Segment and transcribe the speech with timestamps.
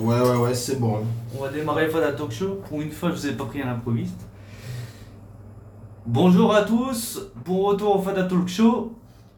[0.00, 1.00] Ouais, ouais, ouais, c'est bon.
[1.36, 2.60] On va démarrer le Fada Talk Show.
[2.68, 4.28] Pour une fois, je vous ai pas pris un improviste.
[6.06, 8.94] Bonjour à tous, bon retour au Fada Talk Show.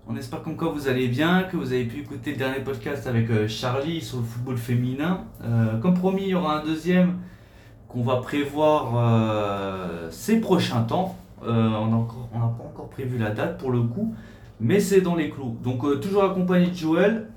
[0.06, 3.06] On espère comme quoi vous allez bien, que vous avez pu écouter le dernier podcast
[3.06, 5.20] avec euh, Charlie sur le football féminin.
[5.42, 7.16] Euh, comme promis, il y aura un deuxième
[7.88, 11.16] qu'on va prévoir euh, ces prochains temps.
[11.42, 14.14] On n'a pas encore prévu la date pour le coup,
[14.60, 15.56] mais c'est dans les clous.
[15.64, 17.30] Donc toujours accompagné de Joël,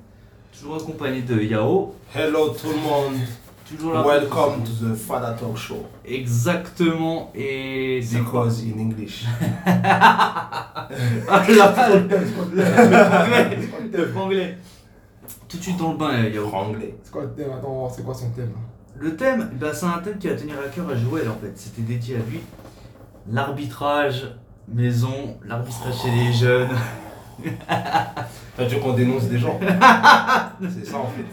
[0.53, 3.19] toujours accompagné de Yao, Hello tout le monde.
[3.67, 4.03] toujours là.
[4.05, 5.85] Welcome to the Fada Talk Show.
[6.05, 9.25] Exactement, et Because in English.
[9.65, 10.89] Ah,
[11.29, 13.57] la le franglais,
[13.91, 14.57] le franglais.
[15.47, 16.49] Tout de suite dans le bain, euh, Yao.
[16.53, 16.95] Anglais.
[17.03, 17.51] C'est quoi le thème?
[17.57, 18.51] Attends, c'est quoi son thème?
[18.95, 21.53] Le thème, bah, c'est un thème qui va tenir à cœur à Joël en fait,
[21.55, 22.41] c'était dédié à lui.
[23.31, 24.27] L'arbitrage,
[24.67, 26.69] maison, l'arbitrage chez les jeunes.
[28.57, 29.59] Veux qu'on dénonce des gens
[30.61, 31.25] C'est ça en fait.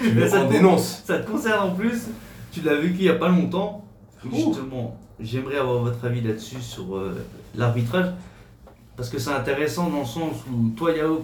[0.00, 2.08] Tu veux ça, qu'on te, dénonce ça te concerne en plus,
[2.50, 3.84] tu l'as vécu il n'y a pas longtemps.
[4.24, 4.34] Ouh.
[4.34, 8.12] Justement, j'aimerais avoir votre avis là-dessus sur euh, l'arbitrage.
[8.96, 11.22] Parce que c'est intéressant dans le sens où toi Yao,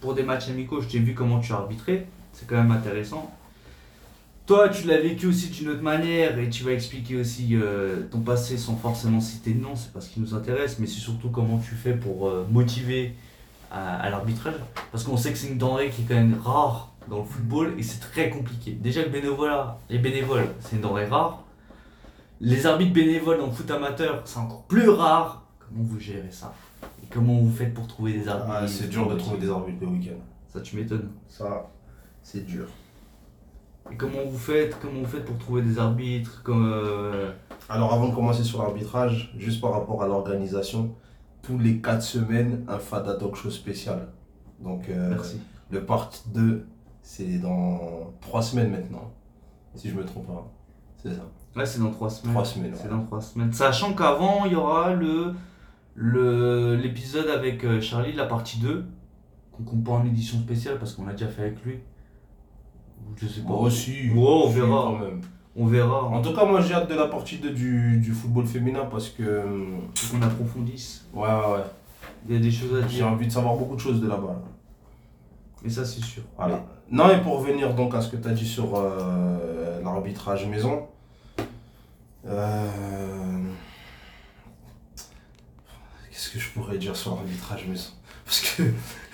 [0.00, 2.06] pour des matchs amicaux, je t'ai vu comment tu as arbitré.
[2.32, 3.32] C'est quand même intéressant.
[4.46, 8.20] Toi, tu l'as vécu aussi d'une autre manière et tu vas expliquer aussi euh, ton
[8.20, 11.30] passé sans forcément citer de nom, c'est pas ce qui nous intéresse, mais c'est surtout
[11.30, 13.14] comment tu fais pour euh, motiver
[13.70, 14.56] à, à l'arbitrage.
[14.92, 17.74] Parce qu'on sait que c'est une denrée qui est quand même rare dans le football
[17.78, 18.72] et c'est très compliqué.
[18.72, 21.42] Déjà, le bénévolat, les bénévoles, c'est une denrée rare.
[22.42, 25.46] Les arbitres bénévoles dans le foot amateur, c'est encore plus rare.
[25.58, 26.52] Comment vous gérez ça?
[27.02, 28.58] Et comment vous faites pour trouver des arbitres?
[28.60, 30.20] Ah, C'est dur de trouver des arbitres le week-end.
[30.52, 31.08] Ça, tu m'étonnes.
[31.30, 31.70] Ça,
[32.22, 32.66] c'est dur.
[33.92, 37.30] Et comment vous faites Comment vous faites pour trouver des arbitres comme euh,
[37.68, 40.94] Alors avant de commencer sur l'arbitrage, juste par rapport à l'organisation,
[41.42, 44.08] tous les 4 semaines, un Fada Talk Show spécial.
[44.60, 45.40] Donc euh, Merci.
[45.70, 46.66] le part 2,
[47.02, 49.12] c'est dans 3 semaines maintenant.
[49.74, 50.50] Si je me trompe pas.
[51.02, 51.22] C'est ça.
[51.56, 52.32] Là, c'est dans trois semaines.
[52.34, 52.72] 3 semaines.
[52.74, 52.90] C'est ouais.
[52.90, 53.52] dans trois semaines.
[53.52, 55.34] Sachant qu'avant, il y aura le
[55.96, 58.84] le- l'épisode avec euh, Charlie, la partie 2,
[59.52, 61.80] qu'on compte pas en édition spéciale parce qu'on l'a déjà fait avec lui.
[63.16, 63.48] Je sais pas.
[63.50, 64.10] Moi aussi.
[64.10, 64.68] Ouais, on si, verra.
[64.68, 65.20] quand même.
[65.56, 66.02] On verra.
[66.04, 69.08] En tout cas, moi j'ai hâte de la partie 2 du, du football féminin parce
[69.08, 69.44] que.
[70.10, 71.06] qu'on approfondisse.
[71.14, 71.64] Ouais, ouais, ouais.
[72.28, 73.08] Il y a des choses à J'ai dire.
[73.08, 74.28] envie de savoir beaucoup de choses de là-bas.
[74.28, 74.42] là.
[75.64, 76.22] Et ça, c'est sûr.
[76.36, 76.62] Voilà.
[76.90, 80.86] Non, et pour revenir donc à ce que tu as dit sur euh, l'arbitrage maison.
[82.26, 82.68] euh,
[86.10, 87.90] Qu'est-ce que je pourrais dire sur l'arbitrage maison?
[88.24, 88.62] Parce que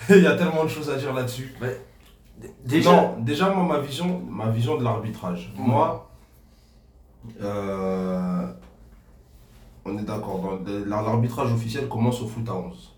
[0.17, 1.55] il y a tellement de choses à dire là-dessus.
[2.65, 5.53] Déjà, Non, déjà, moi, ma vision, ma vision de l'arbitrage.
[5.57, 6.11] Moi,
[7.43, 8.47] euh,
[9.85, 10.59] on est d'accord.
[10.87, 12.95] L'arbitrage officiel commence au foot à 11.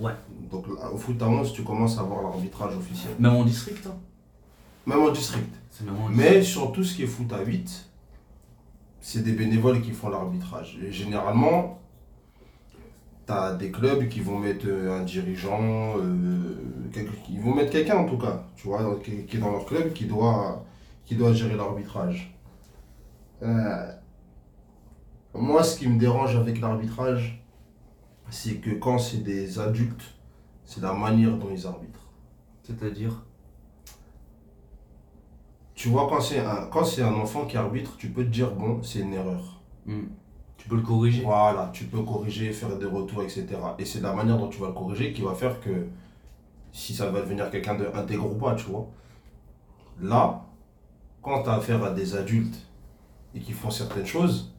[0.00, 0.12] Ouais.
[0.50, 3.12] Donc, au foot à 11, tu commences à voir l'arbitrage officiel.
[3.18, 3.86] même en district.
[3.86, 3.94] hein.
[4.86, 5.52] Même en district.
[5.70, 7.86] C'est même en Mais sur tout ce qui est foot à 8,
[9.00, 10.78] c'est des bénévoles qui font l'arbitrage.
[10.82, 11.79] Et généralement,
[13.30, 16.56] tu as des clubs qui vont mettre euh, un dirigeant, euh,
[17.28, 19.92] ils vont mettre quelqu'un en tout cas, tu vois, qui, qui est dans leur club,
[19.92, 20.64] qui doit,
[21.04, 22.36] qui doit gérer l'arbitrage.
[23.42, 23.92] Euh,
[25.34, 27.42] moi, ce qui me dérange avec l'arbitrage,
[28.30, 30.14] c'est que quand c'est des adultes,
[30.64, 32.10] c'est la manière dont ils arbitrent.
[32.62, 33.24] C'est-à-dire?
[35.74, 38.82] Tu vois, quand c'est un, quand un enfant qui arbitre, tu peux te dire, bon,
[38.82, 39.62] c'est une erreur.
[39.86, 40.08] hmm,
[40.60, 41.22] Tu peux le corriger.
[41.22, 43.46] Voilà, tu peux corriger, faire des retours, etc.
[43.78, 45.86] Et c'est la manière dont tu vas le corriger qui va faire que
[46.70, 48.86] si ça va devenir quelqu'un d'intègre ou pas, tu vois.
[50.02, 50.44] Là,
[51.22, 52.58] quand tu as affaire à des adultes
[53.34, 54.54] et qui font certaines choses,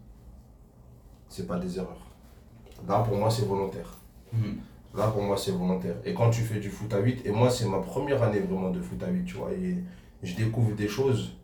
[1.30, 2.08] c'est pas des erreurs.
[2.88, 3.94] Là, pour moi, c'est volontaire.
[4.34, 4.56] Hmm.
[4.98, 5.98] Là, pour moi, c'est volontaire.
[6.04, 8.72] Et quand tu fais du foot à 8, et moi, c'est ma première année vraiment
[8.72, 9.78] de foot à 8, tu vois, et
[10.24, 11.36] je découvre des choses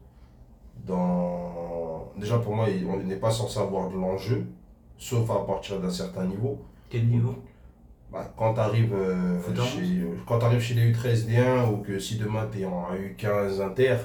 [0.87, 2.11] dans...
[2.17, 4.45] Déjà, pour moi, on n'est pas censé avoir de l'enjeu,
[4.97, 6.59] sauf à partir d'un certain niveau.
[6.89, 7.35] Quel niveau?
[8.11, 8.95] Bah, quand tu arrives,
[9.41, 10.73] Foot à chez...
[10.73, 13.97] les U13 D1, ou que si demain tu es en U15 inter,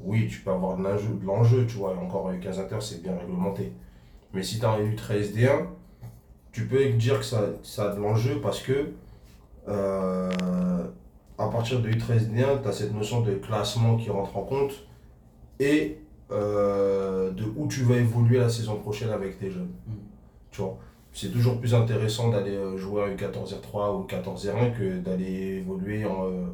[0.00, 2.76] oui, tu peux avoir de l'enjeu, de l'enjeu, tu vois, et encore en U15 inter,
[2.80, 3.72] c'est bien réglementé.
[4.32, 5.66] Mais si tu es en U13 D1,
[6.52, 8.92] tu peux dire que ça, ça a de l'enjeu parce que
[9.68, 10.84] euh,
[11.38, 14.72] à partir de U13 D1, tu as cette notion de classement qui rentre en compte
[15.60, 15.98] et
[16.30, 19.70] euh, de où tu vas évoluer la saison prochaine avec tes jeunes.
[19.86, 19.92] Mm.
[20.50, 20.78] Tu vois,
[21.12, 25.62] c'est toujours plus intéressant d'aller euh, jouer à U14 R3 ou U14 R1 que d'aller
[25.62, 26.46] évoluer en, euh,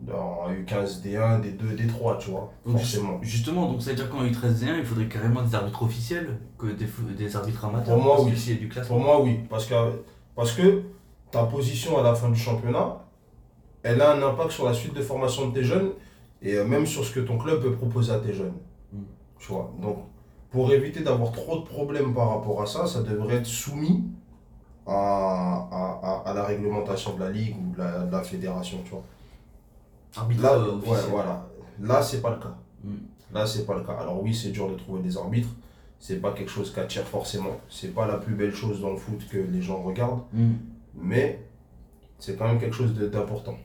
[0.00, 3.18] dans U15 D1, D2, D3, tu vois, Donc, forcément.
[3.22, 7.94] Justement, donc c'est-à-dire qu'en U13 il faudrait carrément des arbitres officiels que des, arbitres amateurs.
[7.94, 8.54] Pour moi, parce oui.
[8.54, 8.96] que du classement.
[8.96, 9.74] Pour moi, oui, parce que,
[10.34, 10.82] parce que
[11.30, 13.04] ta position à la fin du championnat,
[13.82, 15.90] elle a un impact sur la suite de formation de tes jeunes
[16.40, 18.54] et euh, même sur ce que ton club peut proposer à tes jeunes.
[19.38, 19.72] Tu vois.
[19.80, 19.98] Donc,
[20.50, 24.04] pour éviter d'avoir trop de problèmes par rapport à ça, ça devrait être soumis
[24.86, 28.78] à, à, à- à la réglementation de la ligue ou de la, de la fédération,
[28.84, 29.02] tu vois.
[30.16, 31.46] Arbitre Là, euh, ouais, voilà.
[31.80, 32.54] Là, c'est pas le cas.
[32.84, 32.94] Mm.
[33.32, 33.94] Là, c'est pas le cas.
[33.94, 35.48] Alors oui, c'est dur de trouver des arbitres.
[35.98, 37.56] C'est pas quelque chose qui attire forcément.
[37.70, 40.22] C'est pas la plus belle chose dans le foot que les gens regardent.
[40.32, 40.52] Mm.
[40.96, 41.42] Mais
[42.18, 43.56] c'est quand même quelque chose d'important.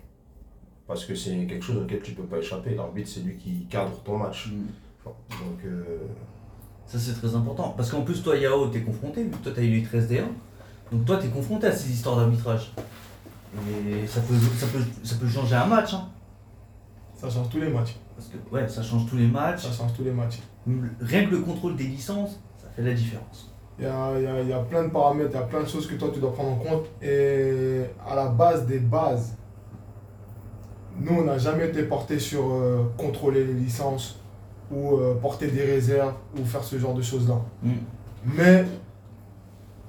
[0.88, 2.76] Parce que c'est quelque chose auquel tu peux pas échapper.
[2.76, 4.48] L'arbitre, c'est lui qui cadre ton match.
[4.52, 4.66] Mm.
[5.30, 5.84] Donc, euh,
[6.86, 7.74] Ça c'est très important.
[7.76, 10.22] Parce qu'en plus toi Yao t'es confronté, vu que toi t'as eu les 13 D1.
[10.92, 12.72] Donc toi t'es confronté à ces histoires d'arbitrage.
[13.90, 15.94] Et ça peut, ça, peut, ça peut changer un match.
[15.94, 16.08] Hein.
[17.16, 17.96] Ça change tous les matchs.
[18.16, 19.62] Parce que ouais, ça change tous les matchs.
[19.64, 20.40] Ça change tous les matchs.
[21.02, 23.52] Rien que le contrôle des licences, ça fait la différence.
[23.80, 25.44] Il y a, il y a- il y a plein de paramètres, il y a
[25.44, 26.86] plein de choses que toi tu dois prendre en compte.
[27.02, 29.36] Et à la base des bases,
[31.00, 34.20] nous on n'a jamais été porté sur euh, contrôler les licences
[34.72, 37.40] ou euh, porter des réserves ou faire ce genre de choses-là.
[37.64, 37.72] Mm.
[38.36, 38.66] Mais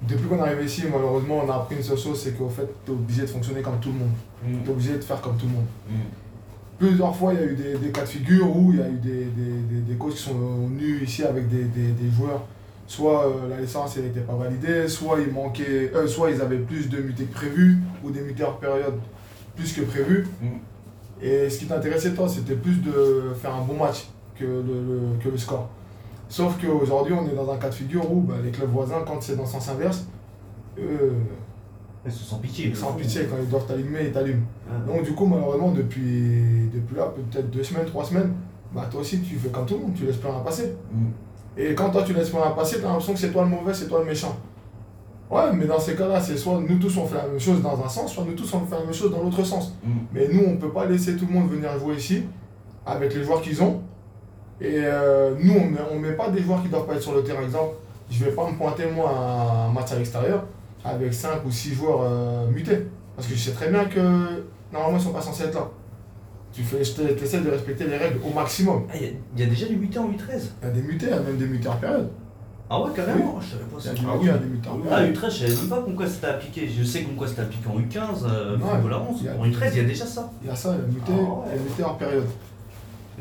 [0.07, 2.67] depuis qu'on est arrivé ici, malheureusement, on a appris une seule chose c'est qu'au fait,
[2.85, 4.13] tu es obligé de fonctionner comme tout le monde.
[4.43, 4.63] Mm.
[4.63, 5.65] Tu es obligé de faire comme tout le monde.
[5.89, 5.93] Mm.
[6.77, 8.87] Plusieurs fois, il y a eu des, des cas de figure où il y a
[8.87, 12.43] eu des, des, des, des coachs qui sont venus ici avec des, des, des joueurs.
[12.87, 16.89] Soit euh, la licence n'était pas validée, soit il manquait, euh, soit ils avaient plus
[16.89, 18.95] de mutés que prévu, ou des mutés hors période
[19.55, 20.25] plus que prévu.
[20.41, 20.47] Mm.
[21.21, 24.07] Et ce qui t'intéressait toi, c'était plus de faire un bon match
[24.39, 25.67] que le, le- que le score.
[26.27, 29.21] Sauf qu'aujourd'hui, on est dans un cas de figure où bah, les clubs voisins, quand
[29.21, 30.05] c'est dans le sens inverse,
[30.77, 31.13] eux,
[32.05, 32.73] Elles sont sans pitié.
[32.73, 34.43] sans pitié, quand ils doivent t'allumer, ils t'allument.
[34.69, 34.73] Ah.
[34.87, 38.31] Donc du coup, malheureusement, depuis, depuis là, peut-être deux semaines, trois semaines,
[38.73, 40.75] bah toi aussi tu fais comme tout le monde, tu laisses plus rien passer.
[40.93, 41.07] Mm.
[41.57, 43.73] Et quand toi tu laisses plus rien passer, t'as l'impression que c'est toi le mauvais,
[43.73, 44.37] c'est toi le méchant.
[45.31, 47.83] Ouais, mais dans ces cas-là, c'est soit nous tous on fait la même chose dans
[47.83, 49.73] un sens, soit nous tous on fait la même chose dans l'autre sens.
[49.83, 49.89] Mm.
[50.13, 52.23] Mais nous, on peut pas laisser tout le monde venir jouer ici
[52.85, 53.81] avec les joueurs qu'ils ont.
[54.61, 57.13] Et euh, nous, on met, on met pas des joueurs qui doivent pas être sur
[57.13, 57.41] le terrain.
[57.43, 57.75] Exemple,
[58.11, 60.43] je vais pas me pointer moi à un match à l'extérieur
[60.83, 62.87] avec 5 ou 6 joueurs euh, mutés.
[63.15, 63.99] Parce que je sais très bien que
[64.71, 65.69] normalement ils sont pas censés être là.
[66.51, 68.83] Tu fais, essaies de respecter les règles au maximum.
[68.89, 70.73] Ah, il y, a- il y a déjà du muté en U13 Il y a
[70.73, 72.09] des mutés, il y a même des mutés en période.
[72.71, 73.93] Ah ouais, carrément, je savais pas ça.
[73.93, 74.23] des Ah mutés, oui.
[74.23, 75.15] il y a des mutés en Ah, période.
[75.15, 76.67] U13, je savais même pas pourquoi c'était appliqué.
[76.67, 78.63] Je sais pourquoi c'était appliqué en U15, euh, Ouais.
[78.71, 79.17] football à 11.
[79.21, 80.31] Il y a- En U13, il y a déjà ça.
[80.41, 81.59] Il y a ça, il y a muté, Ah ouais.
[81.63, 82.25] muté en période.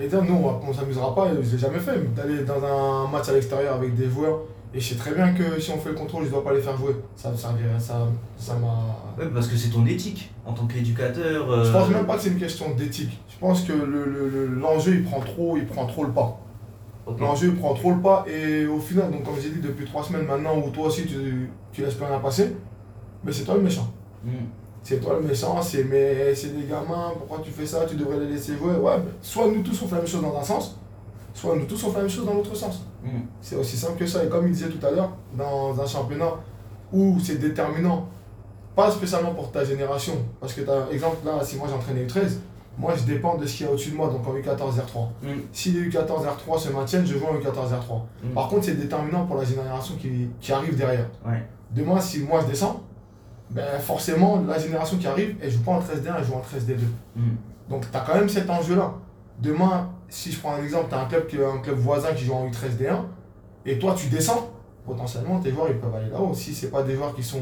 [0.01, 3.33] Et dire, nous, on s'amusera pas, je l'ai jamais fait, d'aller dans un match à
[3.33, 4.41] l'extérieur avec des joueurs,
[4.73, 6.61] et je sais très bien que si on fait le contrôle, je dois pas les
[6.61, 6.95] faire jouer.
[7.17, 8.07] Ça, ça, ça,
[8.37, 9.23] ça m'a.
[9.25, 11.51] Ouais, parce que c'est ton éthique en tant qu'éducateur.
[11.51, 13.19] euh, Je pense même pas que c'est une question d'éthique.
[13.29, 16.39] Je pense que le- le- le- l'enjeu, il prend trop, il prend trop le pas.
[17.07, 17.19] ok.
[17.21, 20.05] L'enjeu, il prend trop le pas, et au final, donc comme j'ai dit depuis trois
[20.05, 22.55] semaines maintenant, où toi aussi tu, tu laisses plus rien passer,
[23.25, 23.89] mais c'est toi le méchant.
[24.25, 24.31] Mm.
[24.89, 28.21] C'est toi le méchant, c'est mais c'est des gamins, pourquoi tu fais ça, tu devrais
[28.21, 28.75] les laisser jouer?
[28.75, 30.79] Ouais, soit nous tous on fait la même chose dans un sens,
[31.35, 32.87] soit nous tous on fait la même chose dans l'autre sens.
[33.05, 33.09] Mm.
[33.43, 34.25] C'est aussi simple que ça.
[34.25, 36.31] Et comme il disait tout à l'heure, dans un championnat
[36.91, 38.09] où c'est déterminant,
[38.75, 42.39] pas spécialement pour ta génération, parce que t'as exemple là, si moi j'entraînais U13,
[42.79, 45.09] moi je dépends de ce qu'il y a au-dessus de moi, donc en U14 R3.
[45.23, 45.41] Mm.
[45.53, 48.01] Si les U14 R3 se maintiennent, je joue en U14 R3.
[48.25, 48.29] Mm.
[48.33, 51.11] Par contre, c'est déterminant pour la génération qui, qui arrive derrière.
[51.27, 51.47] Ouais.
[51.73, 52.81] Demain, si moi je descends,
[53.51, 56.81] ben forcément, la génération qui arrive, elle joue pas en 13D1, elle joue en 13D2.
[57.17, 57.23] Mm.
[57.71, 58.93] Donc tu as quand même cet enjeu-là.
[59.41, 62.25] Demain, si je prends un exemple, tu as un club, qui- un club voisin qui
[62.25, 63.05] joue en U13D1,
[63.67, 64.51] et toi tu descends,
[64.87, 66.33] potentiellement tes joueurs ils peuvent aller là-haut.
[66.35, 67.41] Si c'est pas des joueurs qui sont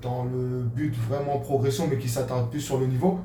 [0.00, 3.18] dans le but vraiment progression, mais qui s'attardent plus sur le niveau,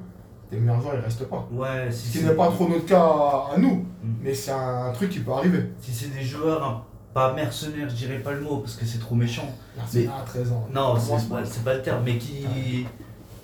[0.50, 1.48] tes meilleurs joueurs ils restent pas.
[1.52, 4.14] Ouais, si Ce qui n'est pas trop notre cas à, à nous, Mm.
[4.22, 5.72] mais c'est un truc qui peut arriver.
[5.82, 6.86] Si c'est des joueurs,
[7.18, 9.50] pas mercenaires, je dirais pas le mot parce que c'est trop méchant.
[9.76, 10.68] Merci à 13 ans.
[10.72, 12.46] Non, c'est pas, c'est pas le terme, mais qui,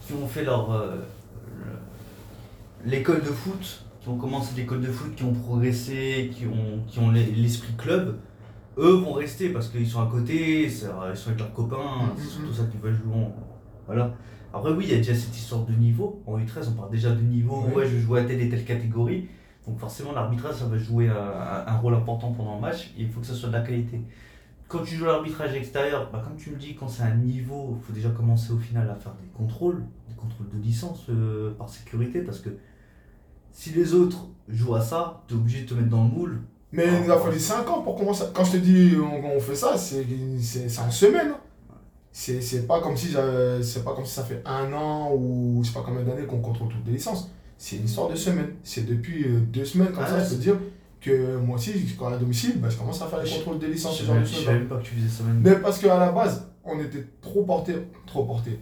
[0.06, 0.72] qui ont fait leur.
[0.72, 0.98] euh,
[1.58, 6.84] le- l'école de foot, qui ont commencé l'école de foot, qui ont progressé, qui ont,
[6.88, 8.18] qui ont l'es- l'esprit club,
[8.78, 12.24] eux vont rester parce qu'ils sont à côté, c'est- ils sont avec leurs copains, c'est
[12.26, 12.30] Mhm.
[12.30, 13.16] surtout ça qu'ils veulent jouer.
[13.16, 13.34] en-
[13.88, 14.14] Voilà.
[14.54, 16.22] Après, oui, il y a déjà cette histoire de niveau.
[16.28, 17.66] En U13, on parle déjà de niveau.
[17.68, 17.74] Oui.
[17.76, 19.28] Ouais, je joue à telle et telle catégorie.
[19.68, 22.94] Donc, forcément, l'arbitrage, ça va jouer un, un rôle important pendant le match.
[22.98, 24.02] Il faut que ça soit de la qualité
[24.74, 27.86] quand tu joues l'arbitrage extérieur, bah, comme tu me dis, quand c'est un niveau, il
[27.86, 31.70] faut déjà commencer au final à faire des contrôles, des contrôles de licence euh, par
[31.70, 32.50] sécurité, parce que
[33.52, 36.42] si les autres jouent à ça, tu es obligé de te mettre dans le moule.
[36.72, 38.24] Mais il nous a fallu 5 ans pour commencer.
[38.34, 40.06] Quand je te dis on, fait ça, c'est
[40.80, 41.34] en semaine.
[42.12, 45.84] C'est pas comme si pas comme si ça fait un an ou je sais pas
[45.86, 47.30] combien d'années qu'on contrôle toutes les licences.
[47.64, 48.50] C'est une histoire de semaine.
[48.62, 50.58] C'est depuis euh, deux semaines comme Ah ça, je peux dire
[51.00, 53.96] que moi aussi, quand à domicile, bah, je commence à faire les contrôles des licences,
[53.96, 54.42] ce Je genre de savais choses.
[54.42, 55.40] je savais même pas que tu faisais ça même.
[55.42, 57.76] Mais parce qu'à la base, on était trop porté.
[58.06, 58.60] Trop porté.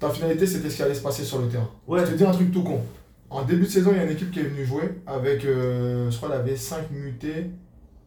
[0.00, 1.70] Ta finalité, c'était ce qui allait se passer sur le terrain.
[1.86, 2.80] Ouais, Je te dis un truc tout con.
[3.30, 6.10] En début de saison, il y a une équipe qui est venue jouer avec, euh,
[6.10, 7.50] je crois, elle avait 5 mutés.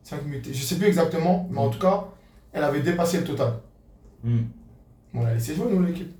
[0.03, 0.53] 5 mutés.
[0.53, 2.09] Je sais plus exactement, mais en tout cas,
[2.51, 3.53] elle avait dépassé le total.
[4.25, 4.39] Hmm.
[5.13, 6.11] On a laissé jouer, nous, l'équipe.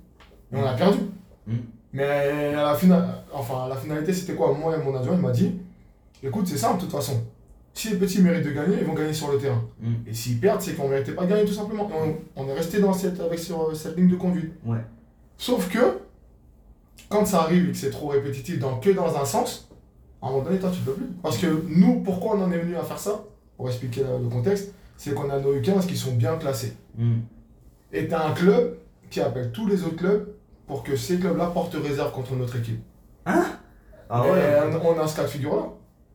[0.50, 1.00] Et on a perdu.
[1.46, 1.56] Mm.
[1.92, 4.52] Mais à la, enfin, à la finalité, c'était quoi?
[4.52, 5.54] Moi et mon adjoint, il m'a dit
[6.22, 7.22] écoute, c'est simple de toute façon.
[7.74, 9.62] Si les petits méritent de gagner, ils vont gagner sur le terrain.
[9.80, 9.94] Hmm.
[10.06, 11.90] Et s'ils perdent, c'est qu'on ne méritait pas de gagner tout simplement.
[11.94, 14.52] On, on est resté dans cette, avec sur cette ligne de conduite.
[14.64, 14.78] Ouais.
[15.36, 15.98] Sauf que,
[17.08, 19.68] quand ça arrive et que c'est trop répétitif dans, que dans un sens,
[20.22, 21.06] à un moment donné, toi, tu peux plus.
[21.22, 23.24] Parce que nous, pourquoi on en est venu à faire ça?
[23.58, 26.74] Pour expliquer le, le contexte, c'est qu'on a nos U15 qui sont bien classés.
[26.96, 27.18] Hmm.
[27.92, 28.78] Et tu as un club
[29.10, 30.34] qui appelle tous les autres clubs
[30.66, 32.80] pour que ces clubs-là portent réserve contre notre équipe.
[33.24, 33.44] Ah
[34.10, 34.78] Et ouais.
[34.82, 35.64] on, on a ce cas de figure-là.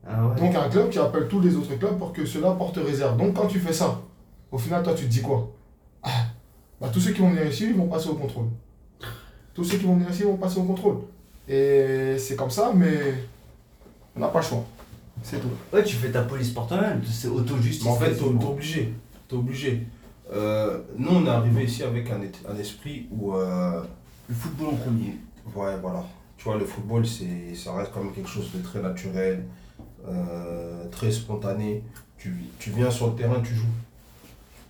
[0.08, 0.36] Ah ouais.
[0.40, 3.18] Donc un club qui appelle tous les autres clubs pour que ceux-là portent réserve.
[3.18, 4.02] Donc quand tu fais ça,
[4.52, 5.52] au final, toi, tu te dis quoi?
[6.04, 6.10] Ah,
[6.80, 8.48] bah, Tous ceux qui vont venir ici, ils vont passer au contrôle.
[9.54, 11.00] Tous ceux qui vont venir ici vont passer au contrôle.
[11.48, 13.14] Et c'est comme ça, mais
[14.16, 14.64] on n'a pas le choix.
[15.24, 15.50] C'est tout.
[15.74, 17.84] Ouais, tu fais ta police par toi-même, c'est auto-justice.
[17.86, 18.94] Mais en fait, t'es obligé.
[19.28, 19.86] T'es obligé.
[20.34, 23.34] Euh, nous, on est arrivé ici avec un esprit où.
[23.36, 23.82] euh,
[24.32, 25.18] Le football en premier.
[25.56, 26.06] ouais, voilà.
[26.38, 29.44] Tu vois, le football, c'est, ça reste quand même quelque chose de très naturel,
[30.08, 31.84] euh, très spontané.
[32.18, 33.66] Tu, tu viens sur le terrain, tu joues.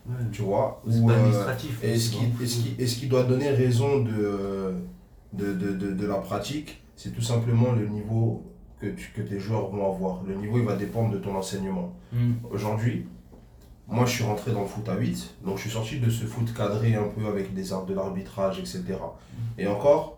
[0.09, 0.15] Ouais.
[0.31, 1.83] Tu vois C'est euh, administratif.
[1.83, 2.83] Et ce qui, dans le et ce qui, football.
[2.83, 4.73] et ce qui doit donner raison de,
[5.33, 8.43] de, de, de, de la pratique, c'est tout simplement le niveau
[8.79, 10.23] que, tu, que tes joueurs vont avoir.
[10.23, 11.93] Le niveau, il va dépendre de ton enseignement.
[12.11, 12.33] Hmm.
[12.49, 13.05] Aujourd'hui,
[13.91, 16.25] moi, je suis rentré dans le foot à 8, donc je suis sorti de ce
[16.25, 18.83] foot cadré un peu avec des arts de l'arbitrage, etc.
[19.57, 20.17] Et encore,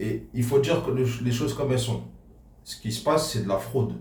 [0.00, 2.02] et il faut dire que le- les choses comme elles sont.
[2.64, 3.94] Ce qui se passe, c'est de la fraude.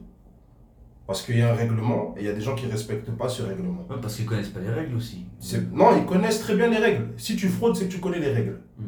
[1.05, 3.11] Parce qu'il y a un règlement et il y a des gens qui ne respectent
[3.11, 3.85] pas ce règlement.
[3.89, 5.25] Ouais, parce qu'ils connaissent pas les règles aussi.
[5.73, 7.09] Non, ils connaissent très bien les règles.
[7.17, 8.61] Si tu fraudes, c'est que tu connais les règles.
[8.79, 8.83] Mm.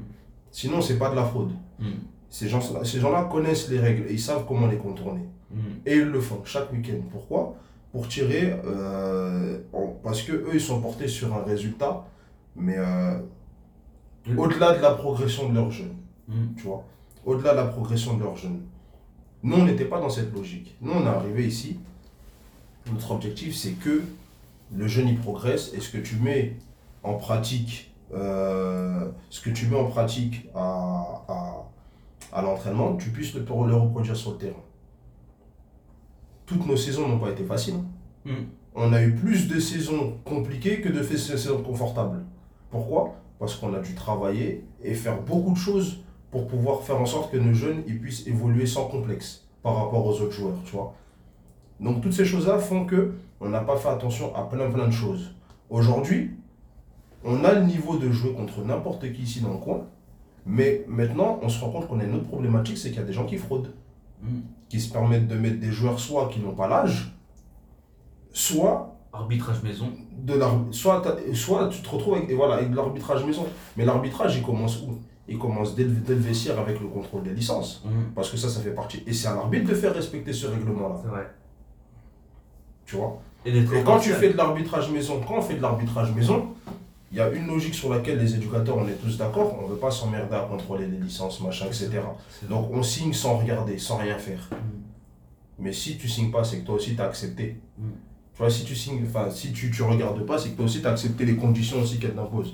[0.50, 1.52] Sinon, c'est pas de la fraude.
[1.78, 1.88] Hmm.
[2.30, 5.26] Ces gens- ces gens-là connaissent les règles et ils savent comment les contourner.
[5.52, 5.58] Hmm.
[5.86, 7.02] Et ils le font chaque week-end.
[7.12, 7.58] Pourquoi?
[7.96, 9.58] Pour tirer, euh,
[10.04, 12.04] parce que eux, ils sont portés sur un résultat,
[12.58, 13.18] mais euh,
[14.38, 15.96] au-delà de la progression de leurs jeunes,
[16.28, 16.56] Hmm.
[16.58, 16.84] tu vois,
[17.26, 18.60] au-delà de la progression de leurs jeunes.
[19.44, 20.76] Nous, on n'était pas dans cette logique.
[20.82, 21.80] Nous, on est arrivé ici.
[22.92, 24.04] Notre objectif, c'est que
[24.76, 26.58] le jeune y progresse et ce que tu mets
[27.04, 31.38] en pratique, euh, ce que tu mets en pratique à, à,
[32.34, 34.65] à l'entraînement, tu puisses le, le reproduire sur le terrain.
[36.46, 37.80] Toutes nos saisons n'ont pas été faciles.
[38.26, 38.46] Hmm.
[38.76, 42.24] On a eu plus de saisons compliquées que de saisons confortables.
[42.70, 43.16] Pourquoi?
[43.40, 47.32] Parce qu'on a dû travailler et faire beaucoup de choses pour pouvoir faire en sorte
[47.32, 50.94] que nos jeunes ils puissent évoluer sans complexe par rapport aux autres joueurs, tu vois.
[51.80, 54.94] Donc toutes ces choses-là font que on n'a pas fait attention à plein plein de
[54.94, 55.34] choses.
[55.70, 56.32] Aujourd'hui,
[57.24, 59.86] on a le niveau de jouer contre n'importe qui ici dans le coin,
[60.46, 63.06] mais maintenant on se rend compte qu'on a une autre problématique, c'est qu'il y a
[63.06, 63.72] des gens qui fraudent,
[64.22, 64.42] Hmm.
[64.76, 67.16] Qui se permettent de mettre des joueurs soit qui n'ont pas l'âge,
[68.34, 69.88] soit Arbitrage maison.
[70.12, 70.38] de
[70.72, 71.02] soit,
[71.34, 73.46] soit tu te retrouves avec, et voilà, avec de l'arbitrage maison.
[73.78, 75.00] Mais l'arbitrage, il commence où?
[75.30, 77.82] Il commence dès le, dès le vestiaire avec le contrôle des licences.
[77.86, 78.12] Hmm.
[78.14, 79.02] Parce que ça, ça fait partie.
[79.08, 80.98] Et c'est à l'arbitre de faire respecter ce règlement-là.
[81.02, 81.34] C'est vrai.
[82.86, 83.22] Tu vois?
[83.46, 86.48] Et Et quand tu fais de l'arbitrage maison, quand on fait de l'arbitrage maison,
[87.16, 89.72] il y a une logique sur laquelle les éducateurs, on est tous d'accord, on ne
[89.72, 92.02] veut pas s'emmerder à contrôler les licences, machin, etc.
[92.50, 94.50] Donc on signe sans regarder, sans rien faire.
[94.52, 94.82] Hmm.
[95.58, 97.56] Mais si tu signes pas, c'est que toi aussi tu as accepté.
[97.78, 97.84] Mm.
[98.34, 100.82] Tu vois, si tu signes, enfin, si tu, tu regardes pas, c'est que toi aussi
[100.82, 102.54] tu as accepté les conditions aussi qu'elle t'impose.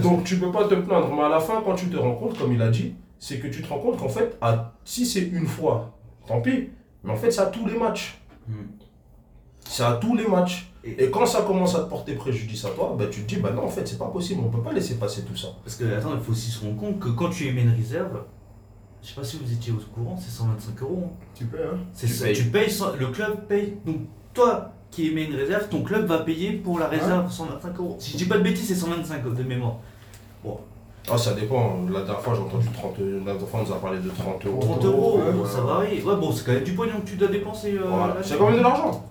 [0.00, 2.38] Donc tu peux pas te plaindre, mais à la fin, quand tu te rends compte,
[2.38, 5.22] comme il a dit, c'est que tu te rends compte qu'en fait, à, si c'est
[5.22, 6.68] une fois, tant pis,
[7.02, 8.20] mais en fait, c'est à tous les matchs.
[8.46, 8.66] Hmm.
[9.68, 10.66] C'est à tous les matchs.
[10.82, 13.50] Et- quand ça commence à te porter préjudice à toi, bah, tu te dis, bah
[13.54, 15.48] non, en fait, c'est pas possible, on peut pas laisser passer tout ça.
[15.62, 18.22] Parce que, attends, il faut aussi se rendre compte que quand tu émets une réserve,
[19.02, 21.02] je sais pas si vous étiez au courant, c'est 125 euros.
[21.06, 21.24] hein.
[21.34, 22.34] Tu peux, hein Tu ça, payes.
[22.34, 23.74] tu payes, le club paye.
[23.84, 23.96] Donc,
[24.32, 27.96] toi qui émets une réserve, ton club va payer pour la réserve 125 euros.
[28.00, 29.76] Si je dis pas de bêtises, c'est 125 de mémoire.
[31.10, 31.78] Ah, ça dépend.
[31.90, 34.46] La dernière fois, j'ai entendu 30 La dernière fois, on nous a parlé de 30
[34.46, 34.58] euros.
[34.60, 36.02] 30 euros, ouais, ça varie.
[36.02, 37.72] Ouais, bon, c'est quand même du pognon que tu dois dépenser.
[37.78, 38.16] euh, Voilà.
[38.22, 39.06] C'est quand même de l'argent.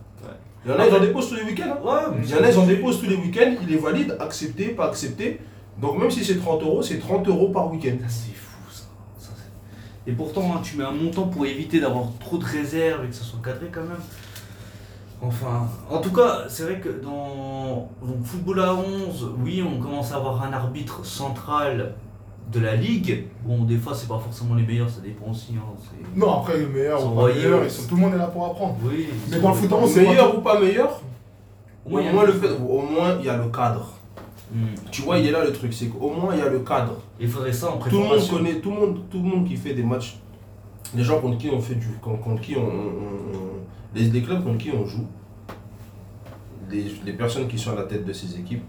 [0.66, 1.78] Il y en a, ils en déposent tous les week-ends.
[1.78, 1.86] hein.
[2.12, 4.70] Ouais, Il y en a, ils en déposent tous les week-ends, ils les valident, accepté,
[4.70, 5.40] pas accepté.
[5.82, 7.96] Donc même si c'est 30 euros, c'est 30 euros par week-end.
[8.04, 8.84] Ah, C'est fou ça.
[10.06, 13.16] Et pourtant, hein, tu mets un montant pour éviter d'avoir trop de réserves et que
[13.16, 14.02] ça soit cadré quand même.
[15.22, 20.12] Enfin, en tout cas, c'est vrai que dans donc, football à 11, oui, on commence
[20.14, 21.96] à avoir un arbitre central
[22.52, 23.26] de la ligue.
[23.46, 25.54] Bon, des fois, c'est pas forcément les meilleurs, ça dépend aussi.
[25.58, 25.62] hein,
[26.16, 28.46] Non, après, les meilleurs ou pas meilleurs, ils sont- tout le monde est là pour
[28.46, 28.76] apprendre.
[28.84, 31.02] Oui, Mais dans le foot 11, c'est Meilleur ou pas meilleur,
[31.86, 33.38] Au au moins, il y a moins, un- le fait, au moins il y a
[33.38, 33.94] le cadre.
[34.52, 34.66] Hmm.
[34.90, 36.96] Tu vois, il est là le truc, c'est qu'au moins il y a le cadre.
[37.20, 38.38] Il faudrait ça en Tout le monde préparation.
[38.38, 40.18] connaît, tout le monde, tout le monde qui fait des matchs
[40.96, 41.88] les gens contre qui on fait du.
[42.02, 42.62] contre, contre qui on.
[42.62, 45.06] on- on- les, les clubs contre qui on joue,
[46.70, 48.64] les, les personnes qui sont à la tête de ces équipes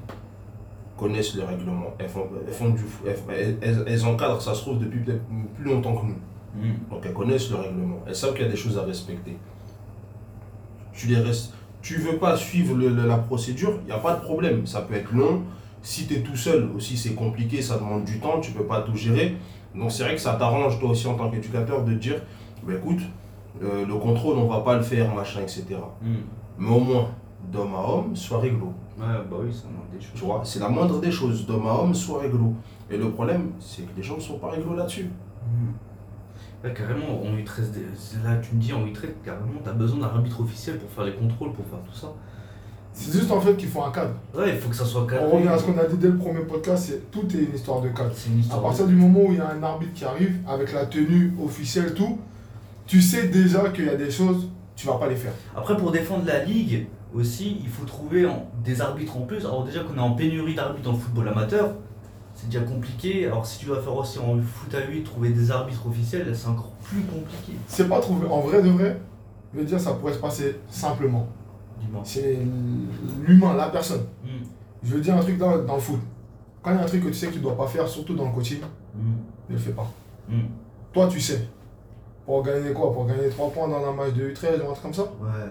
[1.01, 1.87] connaissent le règlement.
[1.99, 2.83] Elles font, elles font du.
[3.07, 5.23] elles, elles- elles encadrent, ça se trouve, depuis peut-être
[5.57, 6.19] plus longtemps que nous.
[6.63, 6.75] Mm.
[6.91, 7.99] Donc elles connaissent le règlement.
[8.07, 9.37] Elles savent qu'il y a des choses à respecter.
[10.93, 11.55] Tu les restes.
[11.83, 14.67] Tu veux pas suivre le- le- la procédure, il n'y a pas de problème.
[14.67, 15.43] Ça peut être long.
[15.83, 18.83] Si tu es tout seul aussi, c'est compliqué, ça demande du temps, tu peux pas
[18.83, 19.37] tout gérer.
[19.75, 22.17] Donc c'est vrai que ça t'arrange toi aussi en tant qu'éducateur de dire,
[22.65, 23.01] bah, écoute,
[23.63, 25.65] euh, le contrôle on va pas le faire, machin, etc.
[26.03, 26.09] Mm.
[26.59, 27.09] Mais au moins,
[27.51, 28.73] d'homme à homme, soit réglo.
[29.01, 30.13] Bah oui, ça manque des choses.
[30.15, 32.55] Tu vois, c'est la moindre des choses, d'homme à homme, soit réglo.
[32.91, 35.05] Et le problème, c'est que les gens ne sont pas réglo là-dessus.
[35.05, 36.65] Mm.
[36.65, 37.81] Ouais, carrément, en U13, des-
[38.23, 41.15] là tu me dis en U13, carrément, t'as besoin d'un arbitre officiel pour faire les
[41.15, 42.09] contrôles, pour faire tout ça.
[42.93, 44.15] C'est juste en fait qu'il faut un cadre.
[44.35, 45.25] Ouais, il faut que ça soit cadré.
[45.25, 47.55] On revient à ce qu'on a dit dès le premier podcast, c'est tout est une
[47.55, 48.11] histoire de cadre.
[48.15, 50.73] C'est une À partir du moment où il y a un arbitre qui arrive, avec
[50.75, 52.19] la tenue officielle, tout,
[52.87, 55.33] tu sais déjà qu'il y a des choses, tu vas pas les faire.
[55.57, 58.27] Après, pour défendre la ligue aussi, il faut trouver
[58.65, 59.45] des arbitres en plus.
[59.45, 61.75] Alors, déjà qu'on est en pénurie d'arbitres dans le football amateur,
[62.35, 63.27] c'est déjà compliqué.
[63.27, 66.49] Alors, si tu dois faire aussi en foot à 8, trouver des arbitres officiels, c'est
[66.49, 67.53] encore plus compliqué.
[67.67, 68.27] C'est pas trouvé.
[68.29, 69.01] En vrai de vrai,
[69.53, 71.29] je veux dire, ça pourrait se passer simplement.
[72.05, 72.39] C'est
[73.27, 74.05] l'humain, la personne.
[74.23, 74.29] Mm.
[74.83, 76.01] Je veux dire un truc dans, dans le foot.
[76.63, 78.15] Quand il y a un truc que tu sais que tu dois pas faire, surtout
[78.15, 78.61] dans le coaching,
[78.95, 79.13] Mm.
[79.49, 79.89] ne le fais pas.
[80.29, 80.41] Mm.
[80.93, 81.49] Toi, tu sais.
[82.27, 82.93] Pour gagner quoi?
[82.93, 85.03] Pour gagner 3 points dans un match de U13 ou un truc comme ça?
[85.03, 85.51] Ouais.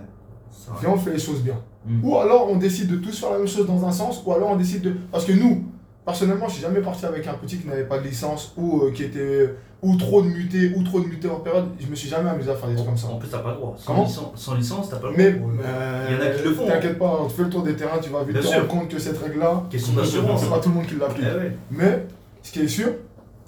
[0.82, 1.56] Viens, on fait les choses bien.
[1.86, 2.04] Mm.
[2.06, 4.50] Ou alors on décide de tous faire la même chose dans un sens, ou alors
[4.52, 4.94] on décide de.
[5.12, 5.64] Parce que nous,
[6.06, 8.92] personnellement, je suis jamais parti avec un petit qui n'avait pas de licence, ou euh,
[8.92, 9.54] qui était.
[9.82, 11.68] ou trop de mutés, ou trop de mutés en période.
[11.80, 13.08] Je me suis jamais amusé à faire des trucs comme ça.
[13.08, 13.76] En plus, t'as pas le droit.
[13.78, 16.44] Sans, Comment licence, sans licence, t'as pas le Mais euh, Il y en a qui
[16.44, 16.68] le font.
[16.68, 18.58] T'inquiète pas, tu fais le tour des terrains, tu vas vite Bien te sûr.
[18.58, 20.42] rendre compte que cette règle-là, Question d'assurance.
[20.42, 20.50] c'est hein.
[20.52, 21.26] pas tout le monde qui l'applique.
[21.34, 21.58] Eh ouais.
[21.72, 22.06] Mais
[22.44, 22.90] ce qui est sûr,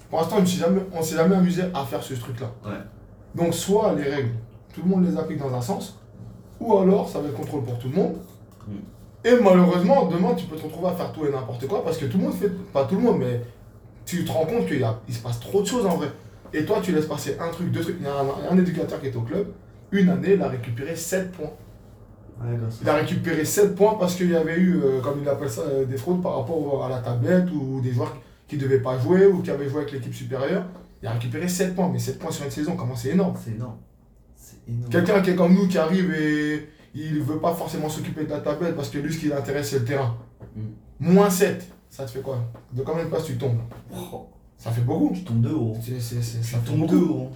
[0.08, 0.36] pour l'instant,
[0.94, 2.50] on s'est jamais amusé à faire ce truc-là.
[2.64, 2.78] Ouais.
[3.34, 4.30] Donc, soit les règles,
[4.74, 5.98] tout le monde les applique dans un sens,
[6.66, 8.16] ou alors ça va être contrôle pour tout le monde.
[8.66, 8.72] Mm.
[9.24, 12.06] Et malheureusement, demain, tu peux te retrouver à faire tout et n'importe quoi parce que
[12.06, 13.40] tout le monde fait, pas tout le monde, mais
[14.04, 16.08] tu te rends compte qu'il il se passe trop de choses en vrai.
[16.52, 17.96] Et toi, tu laisses passer un truc, deux trucs.
[18.00, 19.46] Il y a un, un éducateur qui est au club,
[19.92, 21.52] une année, il a récupéré 7 points.
[22.40, 25.50] Ouais, Il a récupéré 7 points parce qu'il y avait eu, euh, comme il appelle
[25.50, 28.16] ça, euh, des fraudes par rapport à la tablette ou des joueurs
[28.48, 30.64] qui ne devaient pas jouer ou qui avaient joué avec l'équipe supérieure.
[31.02, 33.34] Il a récupéré 7 points, mais 7 points sur une saison, comment c'est énorme.
[33.42, 33.76] C'est énorme.
[34.90, 38.40] Quelqu'un qui est comme nous, qui arrive et il veut pas forcément s'occuper de la
[38.40, 40.16] tablette parce que lui, ce qui l'intéresse, c'est le terrain.
[40.54, 40.60] Mm.
[41.00, 42.38] Moins 7, ça te fait quoi?
[42.72, 43.58] De combien de passes tu tombes?
[43.92, 45.10] Oh, Ça fait beaucoup.
[45.14, 45.74] tu tombes de haut.
[45.82, 46.96] C'est- c'est- c'est- Tu ça fait tombes beaucoup.
[46.96, 47.28] de haut.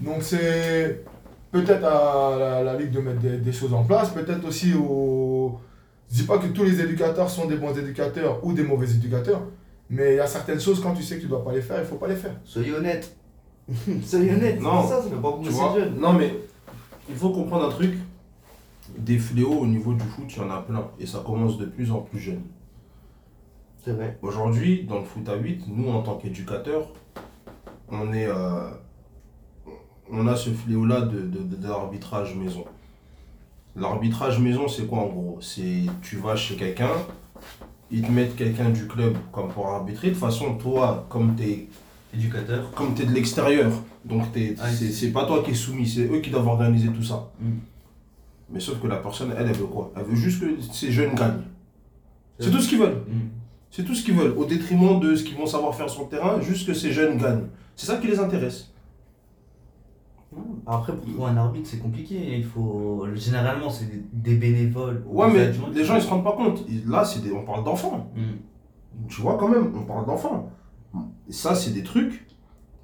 [0.00, 1.02] Donc c'est
[1.50, 5.58] peut-être à la, la Ligue de mettre des, des choses en place, peut-être aussi au...
[6.10, 9.42] Je dis pas que tous les éducateurs sont des bons éducateurs ou des mauvais éducateurs,
[9.88, 11.78] mais il y a certaines choses, quand tu sais que tu dois pas les faire,
[11.80, 12.34] il faut pas les faire.
[12.44, 13.16] Soyez honnête.
[14.04, 14.60] Soyez honnête.
[14.60, 15.76] Non, c'est ça, ça fait pas Tu beaucoup vois.
[15.98, 16.34] Non, mais
[17.10, 17.94] il faut comprendre un truc.
[18.98, 20.84] Des fléaux au niveau du foot, il y en a plein.
[20.98, 22.42] Et ça commence de plus en plus jeune.
[23.84, 24.18] C'est vrai.
[24.22, 26.88] Aujourd'hui, dans le foot à 8, nous, en tant qu'éducateurs,
[27.88, 28.26] on est.
[28.26, 28.70] euh,
[30.12, 32.64] on a ce fléau-là de, de, de- d'arbitrage maison.
[33.76, 35.38] L'arbitrage maison, c'est quoi en gros?
[35.40, 36.90] C'est tu vas chez quelqu'un,
[37.92, 40.08] ils te mettent quelqu'un du club comme pour arbitrer.
[40.08, 41.68] De toute façon, toi, comme tu es
[42.14, 42.70] Éducateur.
[42.72, 43.70] comme tu es de l'extérieur,
[44.04, 46.88] donc t'es- Ah, c'est c'est pas toi qui es soumis, c'est eux qui doivent organiser
[46.88, 47.30] tout ça.
[47.40, 47.50] Mm.
[48.52, 49.92] Mais sauf que la personne, elle, elle veut quoi?
[49.96, 51.42] Elle veut juste que ces jeunes gagnent.
[52.38, 53.02] C'est C'est tout ce qu'ils veulent.
[53.08, 53.28] Mm.
[53.70, 54.34] C'est tout ce qu'ils veulent.
[54.36, 57.16] Au détriment de ce qu'ils vont savoir faire sur le terrain, juste que ces jeunes
[57.18, 57.46] gagnent.
[57.76, 58.72] C'est ça qui les intéresse.
[60.66, 62.38] Après, pour trouver un arbitre, c'est compliqué.
[62.38, 63.06] Il faut.
[63.14, 65.02] Généralement, c'est des, bénévoles.
[65.06, 66.64] ou Ouais, mais les gens, ils se rendent pas compte.
[66.86, 67.32] Là, c'est des...
[67.32, 68.10] on parle d'enfants.
[68.14, 69.06] Mm.
[69.08, 70.50] Tu vois, quand même, on parle d'enfants.
[71.28, 72.26] Et ça, c'est des trucs.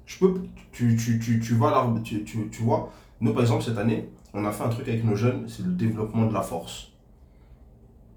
[0.05, 0.41] Je peux.
[0.71, 2.91] Tu, tu, tu, tu vas là, tu, tu, tu vois.
[3.19, 5.71] Nous, par exemple, cette année, on a fait un truc avec nos jeunes, c'est le
[5.71, 6.91] développement de la force.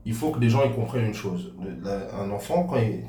[0.06, 1.52] Il faut que les gens ils comprennent une chose.
[1.62, 3.04] Le- la- Un enfant, quand il,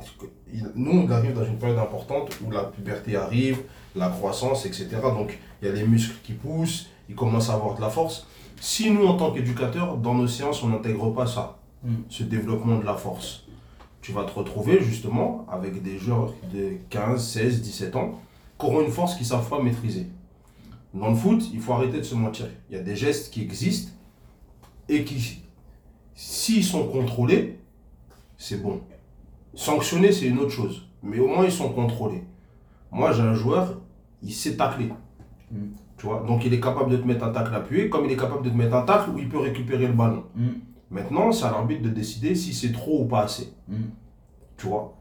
[0.53, 3.59] il- Nous, on arrive dans une période importante où la puberté arrive,
[3.95, 4.87] la croissance, etc.
[5.03, 8.27] Donc, il y a les muscles qui poussent, ils commencent à avoir de la force.
[8.59, 11.93] Si nous, en tant qu'éducateurs, dans nos séances, on n'intègre pas ça, Mm.
[12.09, 13.45] ce développement de la force,
[14.01, 18.19] tu vas te retrouver justement avec des joueurs de 15, 16, 17 ans
[18.59, 20.07] qui auront une force qu'ils ne savent pas maîtriser.
[20.93, 22.47] Dans le foot, il faut arrêter de se mentir.
[22.69, 23.91] Il y a des gestes qui existent
[24.89, 25.41] et qui,
[26.15, 27.59] s'ils sont contrôlés,
[28.37, 28.81] c'est bon.
[29.53, 30.87] Sanctionner, c'est une autre chose.
[31.03, 32.23] Mais au moins, ils sont contrôlés.
[32.91, 33.79] Moi, j'ai un joueur,
[34.21, 34.89] il sait tacler.
[35.51, 35.57] Mm.
[35.97, 36.23] Tu vois?
[36.27, 38.49] Donc, il est capable de te mettre un tacle appuyé, comme il est capable de
[38.49, 40.23] te mettre un tacle où il peut récupérer le ballon.
[40.35, 40.49] Mm.
[40.91, 43.53] Maintenant, c'est à l'arbitre de décider si c'est trop ou pas assez.
[43.67, 43.75] Mm.
[44.57, 44.93] Tu vois?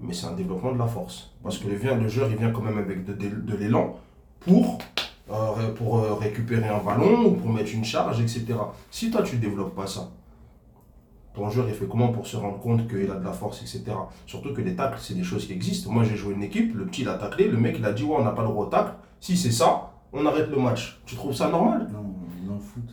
[0.00, 1.32] Mais c'est un développement de la force.
[1.42, 3.96] Parce que le, vient, le joueur, il vient quand même avec de, de- de l'élan
[4.40, 4.78] pour
[5.30, 8.46] euh, pour euh, récupérer un ballon ou pour mettre une charge, etc.
[8.90, 10.10] Si toi tu ne développes pas ça,
[11.34, 13.84] ton joueur il fait comment pour se rendre compte qu'il a de la force, etc.
[14.26, 15.90] Surtout que les tacles, c'est des choses qui existent.
[15.90, 18.04] Moi j'ai joué une équipe, le petit il a taclé, le mec il a dit
[18.04, 18.92] ouais on n'a pas le droit au tacle.
[19.20, 21.00] Si c'est ça, on arrête le match.
[21.04, 21.88] Tu trouves ça normal?
[21.92, 22.14] Non,
[22.46, 22.88] dans le foot.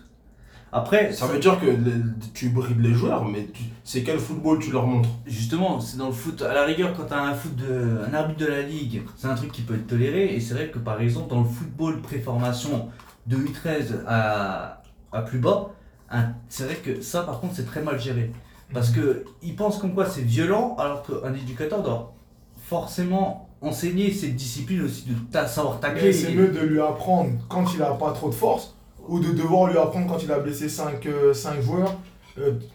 [0.77, 3.47] Après, Ça veut dire que le- tu brides les joueurs, mais
[3.85, 6.41] c'est quel football tu leur montres Justement, c'est dans le foot.
[6.41, 9.27] À la rigueur, quand tu as un, foot de, un arbitre de la ligue, c'est
[9.27, 10.35] un truc qui peut être toléré.
[10.35, 12.89] Et c'est vrai que par exemple, dans le football préformation
[13.25, 14.81] de U13 à,
[15.13, 15.69] à plus bas,
[16.49, 18.31] c'est vrai que ça, par contre, c'est très mal géré.
[18.73, 22.13] Parce que ils pensent comme quoi c'est violent, alors qu'un éducateur doit
[22.67, 26.11] forcément enseigner cette discipline aussi de ta- savoir tacler.
[26.13, 28.74] C'est mieux de lui apprendre quand il a pas trop de force
[29.07, 31.07] ou de devoir lui apprendre quand il a blessé 5,
[31.61, 31.95] joueurs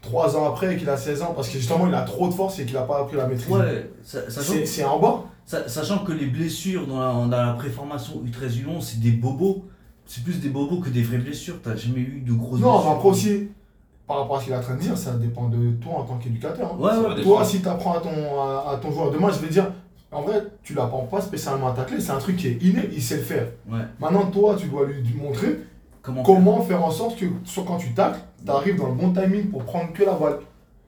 [0.02, 2.32] 3 ans après et qu'il a 16 ans parce que justement il a trop de
[2.32, 3.50] force et qu'il a pas appris la maîtrise.
[3.50, 4.30] Ouais, C'est
[4.66, 5.24] c'est en bas.
[5.44, 9.64] sa- sachant que les blessures dans la, dans la préformation U13 U11, c'est des bobos.
[10.06, 11.56] C'est plus des bobos que des vraies blessures.
[11.62, 12.90] T'as jamais eu de grosses Non, mais blessures.
[12.96, 13.48] après aussi,
[14.08, 16.02] par rapport à ce qu'il est en train de dire, ça dépend de toi en
[16.04, 16.72] tant qu'éducateur.
[16.74, 16.78] hein.
[16.80, 17.22] Ouais, ouais.
[17.22, 18.08] Toi, si tu apprends à ton,
[18.42, 19.70] à, à ton joueur, demain, je vais dire,
[20.10, 23.00] en vrai, tu l'apprends pas spécialement à tacler, c'est un truc qui est inné, il
[23.02, 23.46] sait le faire.
[23.70, 23.78] Ouais.
[24.00, 25.60] Maintenant, toi, tu dois lui montrer
[26.02, 29.12] Comment, comment faire en sorte que, soit quand tu tacles, tu arrives dans le bon
[29.12, 30.38] timing pour prendre que la balle.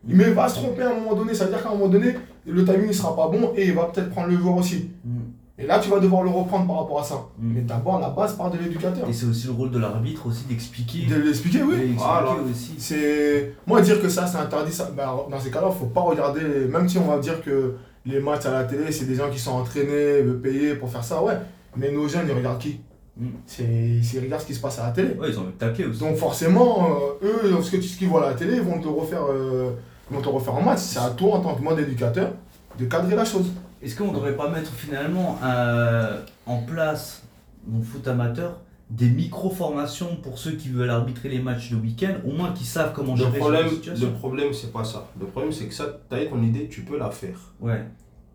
[0.04, 1.88] Mais il va se tromper à un moment donné, ça veut dire qu'à un moment
[1.88, 4.90] donné, le timing ne sera pas bon et il va peut-être prendre le joueur aussi.
[5.04, 5.18] Mm.
[5.58, 7.14] Et là, tu vas devoir le reprendre par rapport à ça.
[7.38, 7.52] Mm.
[7.54, 9.08] Mais d'abord, la base part de l'éducateur.
[9.08, 11.06] Et c'est aussi le rôle de l'arbitre aussi d'expliquer.
[11.06, 11.76] De l'expliquer, oui.
[11.76, 12.36] d'expliquer Voilà.
[12.50, 12.74] aussi.
[12.78, 16.40] C'est moi dire que ça c'est interdit ça ben, dans ces cas-là faut pas regarder
[16.70, 19.38] même si on va dire que les matchs à la télé c'est des gens qui
[19.38, 21.34] sont entraînés payés pour faire ça ouais
[21.76, 22.80] mais nos jeunes ils regardent qui?
[23.16, 23.26] Mm.
[23.46, 25.84] c'est ils regardent ce qui se passe à la télé Ouais, ils ont de tacler
[25.84, 26.00] aussi.
[26.00, 26.88] donc forcément
[27.22, 27.26] euh,
[27.58, 29.22] eux ce que tu- ce qu'ils voient à la télé ils vont te le refaire
[29.28, 29.70] euh,
[30.10, 32.32] ils vont te refaire en match c'est à toi en tant que mode éducateur
[32.78, 33.46] de cadrer la chose
[33.82, 37.22] Est-ce qu'on ne devrait pas mettre finalement euh, en place
[37.70, 42.32] le foot amateur des micro-formations pour ceux qui veulent arbitrer les matchs le week-end, au
[42.32, 45.06] moins qu'ils savent comment Le gérer problème, cette situation le problème c'est pas ça.
[45.18, 47.38] Le problème, c'est que ça, tu as ton idée, tu peux la faire.
[47.60, 47.82] Ouais,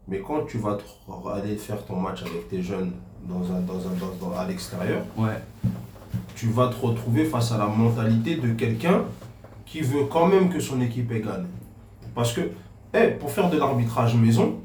[0.08, 2.92] Mais quand tu vas te- aller faire ton match avec tes jeunes
[3.28, 3.94] dans un, dans un,
[4.32, 5.40] dans- à l'extérieur, ouais,
[6.36, 9.02] tu vas te retrouver face à la mentalité de quelqu'un
[9.66, 11.46] qui veut quand même que son équipe gagne.
[12.16, 12.42] Parce que,
[12.94, 14.56] eh, pour faire de l'arbitrage maison,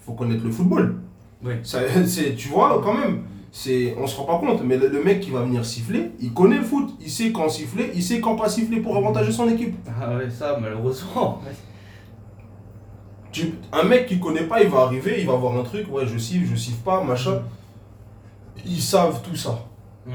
[0.00, 0.96] il faut connaître le football.
[1.44, 1.54] Oui.
[1.62, 1.80] Ça,
[2.36, 5.30] tu vois, quand même, c'est, on se rend pas compte, mais le, le mec qui
[5.30, 6.90] va venir siffler, il connaît le foot.
[7.00, 9.74] Il sait quand siffler, il sait quand pas siffler pour avantager son équipe.
[10.00, 11.40] Ah ouais, ça, malheureusement.
[13.30, 16.06] Tu- un mec qui connaît pas, il va arriver, il va voir un truc, ouais,
[16.06, 17.42] je siffle, je siffle pas, machin.
[18.66, 19.58] Ils savent tout ça.
[20.06, 20.12] Mm.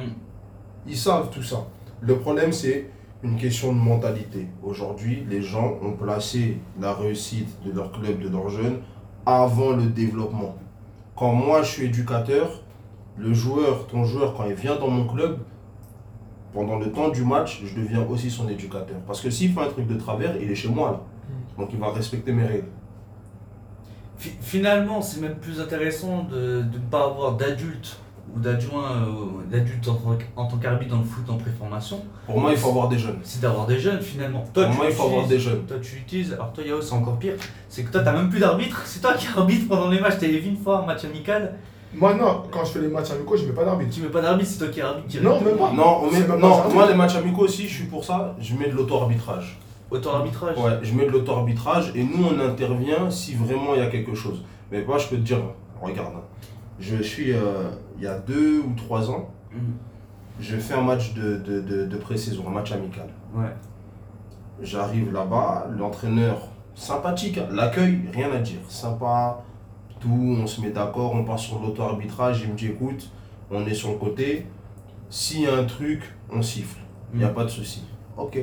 [0.88, 1.66] Ils savent tout ça.
[2.02, 2.90] Le problème, c'est
[3.24, 4.48] une question de mentalité.
[4.62, 8.80] Aujourd'hui, les gens ont placé la réussite de leur club, de leurs jeunes,
[9.26, 10.56] avant le développement.
[11.16, 12.62] Quand moi, je suis éducateur,
[13.16, 15.40] le joueur, ton joueur, quand il vient dans mon club,
[16.54, 18.98] pendant le temps du match, je deviens aussi son éducateur.
[19.08, 21.02] Parce que s'il fait un truc de travers, il est chez moi, là.
[21.58, 22.68] Donc il va respecter mes règles.
[24.18, 28.00] Fi- Finalement, c'est même plus intéressant de de ne pas avoir d'adultes
[28.36, 32.00] ou d'adjoints, euh, d'adultes en, tant qu'- en tant qu'arbitre dans le foot en préformation,
[32.26, 33.20] Pour moi, il faut avoir des jeunes.
[33.24, 34.44] c'est d'avoir des jeunes finalement.
[34.54, 35.64] Toi, Pour tu moi, il faut avoir utilises- des jeunes.
[35.68, 36.34] Toi, tu utilises.
[36.34, 37.34] Alors, toi, Yao, c'est encore pire.
[37.70, 38.82] C'est que toi, t'as même plus d'arbitre.
[38.86, 40.18] C'est toi qui arbitre pendant les matchs.
[40.20, 41.56] T'as vu une fois un match amical.
[41.96, 44.22] moi non quand je fais les matchs amicaux je mets pas d'arbitre Tu mets pas
[44.22, 45.22] d'arbitre, c'est toi qui arbitre.
[45.24, 45.72] Non, même pas.
[45.72, 48.04] Non, on met- C'est même pas non moi, les matchs amicaux aussi, je suis pour
[48.04, 48.36] ça.
[48.40, 49.60] Je mets de l'auto-arbitrage.
[49.92, 50.58] Auto-arbitrage.
[50.58, 54.16] Ouais, je mets de l'auto-arbitrage et nous, on intervient si vraiment il y a quelque
[54.16, 54.44] chose.
[54.72, 55.38] Mais moi, je peux te dire,
[55.82, 56.14] regarde,
[56.80, 59.74] je suis, euh, il y a deux ou trois ans, Mhm.
[60.40, 63.08] je fais un match de, de, de, de pré-saison, un match amical.
[63.36, 63.54] Ouais.
[64.62, 69.42] J'arrive là-bas, l'entraîneur, sympathique, hein, l'accueil, rien à dire, sympa,
[70.00, 70.10] tout,
[70.42, 73.12] on se met d'accord, on part sur l'auto-arbitrage, il me dit écoute,
[73.52, 74.46] on est sur le côté,
[75.10, 76.80] s'il y a un truc, on siffle,
[77.14, 77.34] il n'y a Mm.
[77.34, 77.84] pas de souci.
[78.18, 78.40] Ok.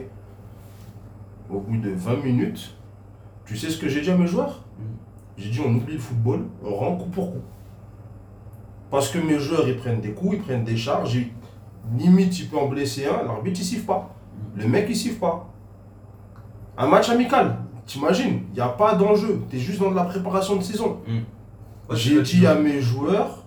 [1.50, 2.76] Au bout de 20 minutes,
[3.44, 4.62] tu sais ce que j'ai dit à mes joueurs?
[4.78, 4.82] Mm.
[5.38, 7.40] J'ai dit on oublie le football, on rend coup pour coup.
[8.90, 11.28] Parce que mes joueurs, ils prennent des coups, ils prennent des charges, ils-
[11.98, 14.14] limite, il peut en blesser un, l'arbitre, il siffle pas.
[14.56, 15.48] Le mec, il siffle pas.
[16.76, 20.04] Un match amical, t'imagines, il n'y a pas d'enjeu, tu es juste dans de la
[20.04, 20.98] préparation de saison.
[21.06, 23.44] Ouais, J'ai dit à mes joueurs,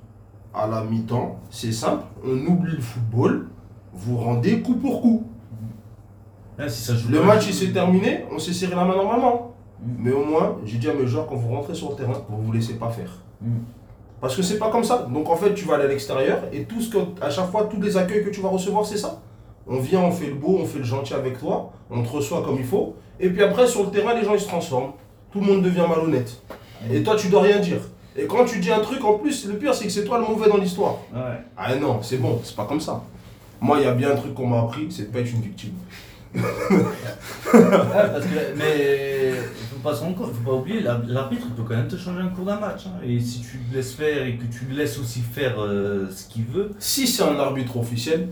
[0.54, 3.48] à la mi-temps, c'est simple, on oublie le football,
[3.94, 5.24] vous rendez coup pour coup.
[6.58, 9.56] Là, si ça joue Le match il s'est terminé, on s'est serré la main normalement.
[9.82, 9.86] Mm.
[9.98, 12.44] Mais au moins, j'ai dit à mes joueurs, quand vous rentrez sur le terrain, vous
[12.44, 13.10] vous laissez pas faire.
[13.42, 13.48] Mm.
[14.24, 15.06] Parce que c'est pas comme ça.
[15.14, 17.68] Donc en fait, tu vas aller à l'extérieur et tout ce que, à chaque fois,
[17.70, 19.20] tous les accueils que tu vas recevoir, c'est ça.
[19.68, 22.42] On vient, on fait le beau, on fait le gentil avec toi, on te reçoit
[22.42, 22.96] comme il faut.
[23.20, 24.94] Et puis après, sur le terrain, les gens ils se transforment.
[25.30, 26.42] Tout le monde devient malhonnête.
[26.90, 27.82] Et toi, tu dois rien dire.
[28.16, 30.26] Et quand tu dis un truc, en plus, le pire, c'est que c'est toi le
[30.26, 31.00] mauvais dans l'histoire.
[31.14, 31.42] Ouais.
[31.58, 33.04] Ah non, c'est bon, c'est pas comme ça.
[33.60, 35.42] Moi, il y a bien un truc qu'on m'a appris, c'est de pas être une
[35.42, 35.74] victime.
[36.34, 36.42] Ouais,
[37.54, 39.34] parce que, mais
[39.84, 42.30] pas se rendre compte, faut pas oublier, la- l'arbitre peut quand même te changer un
[42.30, 42.88] cours d'un match.
[42.88, 43.00] hein.
[43.06, 46.28] Et si tu le laisses faire et que tu le laisses aussi faire euh, ce
[46.28, 48.30] qu'il veut, Si c'est un arbitre officiel,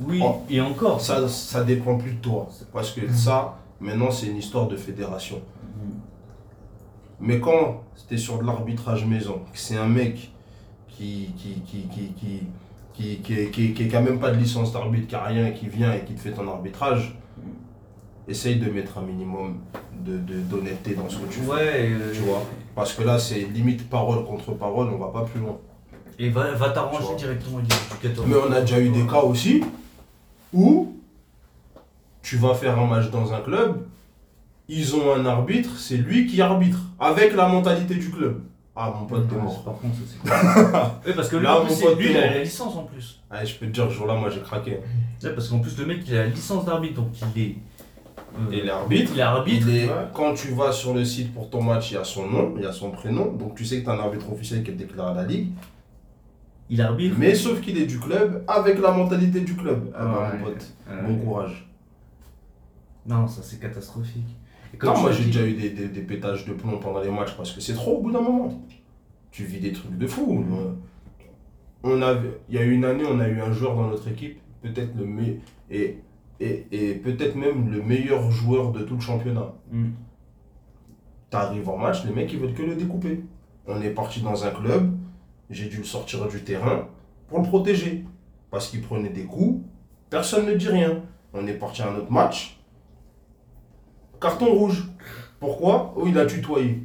[0.00, 0.42] oui, Oh.
[0.50, 1.00] et encore.
[1.00, 2.48] ça, ça dépend plus de toi.
[2.72, 5.40] Parce que ça, maintenant, c'est une histoire de fédération.
[7.20, 10.30] Mais quand c'était sur de l'arbitrage maison, que c'est un mec
[10.88, 12.42] qui qui qui qui qui
[12.92, 15.66] qui qui, qui, qui- qui a même pas de licence d'arbitre, qui a rien, qui
[15.68, 17.16] vient et qui te fait ton arbitrage,
[18.28, 19.58] essaye de mettre un minimum
[20.04, 21.46] de de- d'honnêteté dans ce que tu fais.
[21.50, 22.42] Ouais, euh, Tu vois
[22.74, 25.58] Parce que là, c'est limite parole contre parole, on va pas plus loin.
[26.18, 28.26] Et va, va t'arranger directement du, du 14.
[28.28, 29.62] Mais on a déjà eu des cas aussi
[30.52, 30.96] où
[32.22, 33.86] tu vas faire un match dans un club,
[34.68, 38.42] ils ont un arbitre, c'est lui qui arbitre, avec la mentalité du club.
[38.76, 39.62] Ah mon pote, t'es mort.
[39.62, 40.02] Par contre, ça
[41.04, 41.06] c'est.
[41.08, 43.20] oui, parce que Là, mon pote, lui, il a la licence en plus.
[43.30, 44.78] Ah, je peux te dire, ce jour-là, moi j'ai craqué.
[45.22, 47.56] Ouais, parce qu'en plus, le mec, il a la licence d'arbitre, donc il est.
[48.52, 49.66] Et l'arbitre, il est arbitre.
[49.68, 49.94] il est, Ouais.
[50.12, 52.62] quand tu vas sur le site pour ton match, il y a son nom, il
[52.62, 54.74] y a son prénom, donc tu sais que tu as un arbitre officiel qui est
[54.74, 55.48] déclaré à la ligue.
[56.70, 57.16] Il arbitre.
[57.18, 59.92] Mais sauf qu'il est du club, avec la mentalité du club.
[59.94, 60.38] Ah bah, Ouais.
[60.38, 61.68] mon pote, Euh, bon courage.
[63.06, 64.24] Non, ça c'est catastrophique.
[64.72, 67.34] Et Non, moi j'ai déjà eu des, des, des pétages de plomb pendant les matchs
[67.36, 68.60] parce que c'est trop au bout d'un moment.
[69.30, 70.44] Tu vis des trucs de fou.
[70.52, 70.72] Euh,
[71.82, 74.08] On avait, il y a eu une année, on a eu un joueur dans notre
[74.08, 75.36] équipe, peut-être le meilleur,
[75.70, 75.98] et,
[76.40, 79.52] et, et peut-être même le meilleur joueur de tout le championnat.
[79.70, 79.90] Hmm.
[81.30, 83.24] T'arrives en match, les mecs ils veulent que le découper.
[83.66, 84.92] On est parti dans un club,
[85.50, 86.88] j'ai dû le sortir du terrain
[87.28, 88.04] pour le protéger.
[88.50, 89.64] Parce qu'il prenait des coups,
[90.10, 91.02] personne ne dit rien.
[91.32, 92.60] On est parti à un autre match,
[94.20, 94.84] carton rouge.
[95.40, 95.92] Pourquoi?
[95.96, 96.82] Oh, il a tutoyé.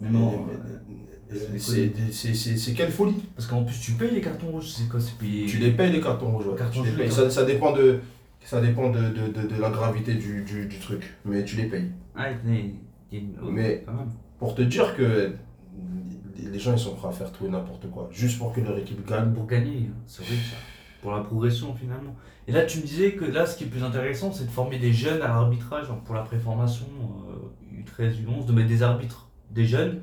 [0.00, 0.46] Mais non.
[0.46, 5.00] Mais- mais- c'est quelle folie Parce qu'en plus, tu payes les cartons rouges, c'est quoi
[5.00, 5.46] C'est payé?
[5.46, 6.46] Tu les payes les cartons rouges.
[6.46, 6.56] ouais.
[6.56, 7.10] Cartons Tu les rouges, payes.
[7.12, 7.98] Ça, ça dépend, de,
[8.46, 11.16] ça dépend de, de, de, de la gravité du, du, du truc.
[11.24, 11.90] Mais tu les payes.
[12.14, 12.28] Ah,
[13.50, 13.84] Mais-.
[14.38, 15.32] Pour te dire que
[16.36, 18.08] les gens ils sont prêts à faire tout et n'importe quoi.
[18.12, 19.32] Juste pour que leur équipe gagne.
[19.32, 20.56] Pour gagner, hein, c'est vrai ça.
[21.02, 22.14] Pour la progression finalement.
[22.46, 24.78] Et là, tu me disais que là, ce qui est plus intéressant, c'est de former
[24.78, 26.86] des jeunes à l'arbitrage pour la préformation
[27.28, 30.02] euh, U13, U11, de mettre des arbitres, des jeunes,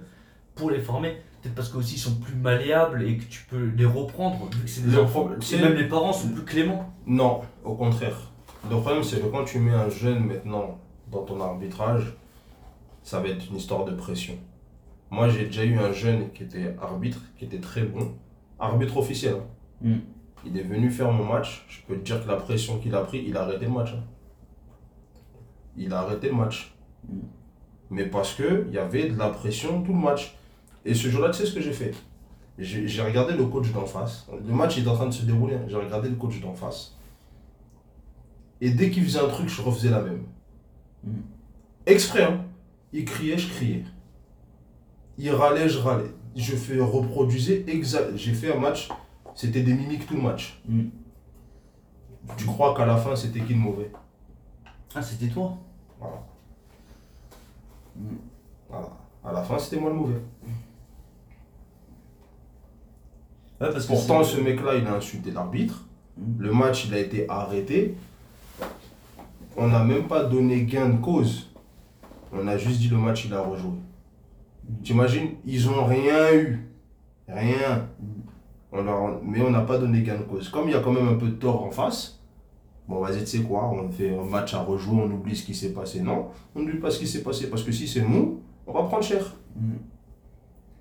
[0.55, 1.15] pour les former.
[1.41, 4.69] Peut-être parce qu'aussi ils sont plus malléables et que tu peux les reprendre, vu que
[4.69, 5.29] c'est des enfants.
[5.61, 6.93] même les parents sont plus cléments.
[7.05, 8.32] Non, au contraire.
[8.69, 10.79] Le problème, c'est que quand tu mets un jeune maintenant
[11.11, 12.13] dans ton arbitrage,
[13.03, 14.35] ça va être une histoire de pression.
[15.11, 18.13] Moi, j'ai déjà eu un jeune qui était arbitre, qui était très bon,
[18.59, 19.35] arbitre officiel.
[19.35, 19.45] hein.
[19.81, 19.95] Mm.
[20.45, 21.65] Il est venu faire mon match.
[21.69, 23.91] Je peux te dire que la pression qu'il a pris, il a arrêté le match.
[23.93, 24.03] hein.
[25.77, 26.73] Il a arrêté le match.
[27.07, 27.17] Mm.
[27.91, 30.35] Mais parce que il y avait de la pression tout le match.
[30.85, 31.93] Et ce jour-là, tu sais ce que j'ai fait?
[32.57, 34.27] J'ai regardé le coach d'en face.
[34.47, 35.55] Le match il est en train de se dérouler.
[35.55, 35.65] hein.
[35.67, 36.95] J'ai regardé le coach d'en face.
[38.61, 40.23] Et dès qu'il faisait un truc, je refaisais la même.
[41.03, 41.19] Mm.
[41.85, 42.45] Exprès, hein.
[42.91, 43.83] Il criait, je criais.
[45.17, 46.11] Il râlait, je râlais.
[46.35, 48.15] Je fais reproduisais exact.
[48.15, 48.89] J'ai fait un match,
[49.35, 50.61] c'était des mimiques tout le match.
[50.67, 50.83] Mm.
[52.37, 53.91] Tu crois qu'à la fin, c'était qui le mauvais?
[54.95, 55.57] Ah, c'était toi?
[55.99, 56.23] Voilà.
[57.95, 58.15] Mm.
[58.69, 58.89] Voilà.
[59.23, 60.21] À la fin, c'était moi le mauvais.
[63.61, 65.85] Ouais, parce Pourtant, ce mec-là, il a insulté l'arbitre.
[66.37, 67.95] Le match, il a été arrêté.
[69.55, 71.51] On n'a même pas donné gain de cause.
[72.31, 73.71] On a juste dit le match, il a rejoué.
[74.83, 76.67] T'imagines Ils ont rien eu.
[77.27, 77.87] Rien.
[78.71, 80.49] Mais on n'a pas donné gain de cause.
[80.49, 82.19] Comme il y a quand même un peu de tort en face,
[82.87, 85.53] bon, vas-y, tu sais quoi On fait un match à rejouer, on oublie ce qui
[85.53, 86.01] s'est passé.
[86.01, 87.49] Non, on n'oublie pas ce qui s'est passé.
[87.49, 89.35] Parce que si c'est nous, on va prendre cher.
[89.55, 89.73] Mm.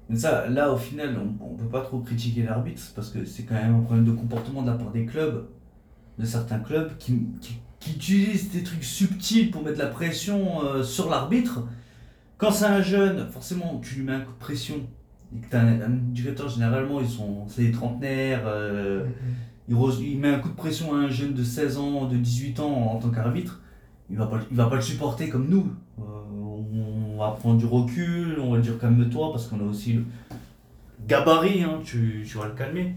[0.08, 3.44] Mais ça, là, au final, on, on peut pas trop critiquer l'arbitre parce que c'est
[3.44, 5.46] quand même un problème de comportement de la part des clubs,
[6.18, 7.26] de certains clubs qui,
[7.82, 11.64] qui utilisent des trucs subtils pour mettre la pression euh, sur l'arbitre.
[12.38, 14.76] Quand c'est un jeune, forcément, tu lui mets un coup de pression
[15.34, 19.06] et que tu un, un éducateur, généralement, ils sont, c'est des trentenaires, euh,
[19.68, 22.16] il, re- il met un coup de pression à un jeune de 16 ans, de
[22.16, 23.60] 18 ans en tant qu'arbitre,
[24.10, 25.72] il va pas, il va pas le supporter comme nous.
[25.98, 26.02] Euh,
[27.14, 30.04] on va prendre du recul, on va dire calme-toi parce qu'on a aussi le
[31.08, 32.94] gabarit, hein, tu, tu vas le calmer.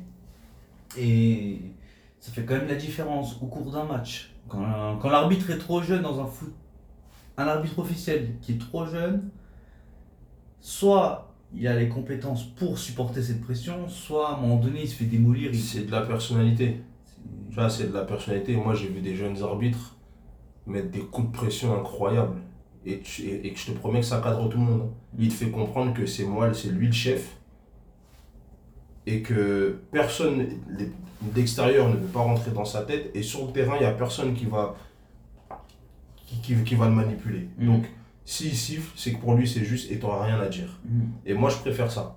[0.97, 1.59] Et
[2.19, 4.31] ça fait quand même la différence au cours d'un match.
[4.47, 6.53] Quand, l'arbitre est trop jeune dans un foot,
[7.37, 9.29] un arbitre officiel qui est trop jeune,
[10.59, 14.87] soit il a les compétences pour supporter cette pression, soit à un moment donné il
[14.89, 15.51] se fait démolir.
[15.55, 16.81] C'est de la personnalité.
[17.49, 18.55] Tu vois, c'est de la personnalité.
[18.55, 19.95] Moi, j'ai vu des jeunes arbitres
[20.67, 22.41] mettre des coups de pression incroyables.
[22.85, 24.91] et, et- je te promets que ça cadre tout le monde.
[25.17, 27.34] Il te fait comprendre que c'est moi, c'est lui le chef
[29.07, 30.47] et que personne
[31.21, 33.91] d'extérieur ne peut pas rentrer dans sa tête et sur le terrain, il n'y a
[33.91, 34.75] personne qui va,
[36.25, 37.47] qui, qui- qui va le manipuler.
[37.57, 37.67] Mhm.
[37.67, 37.85] Donc,
[38.23, 40.79] s'il siffle, c'est que pour lui, c'est juste et tu n'auras rien à dire.
[40.85, 41.01] Mm.
[41.27, 42.15] Et moi, je préfère ça.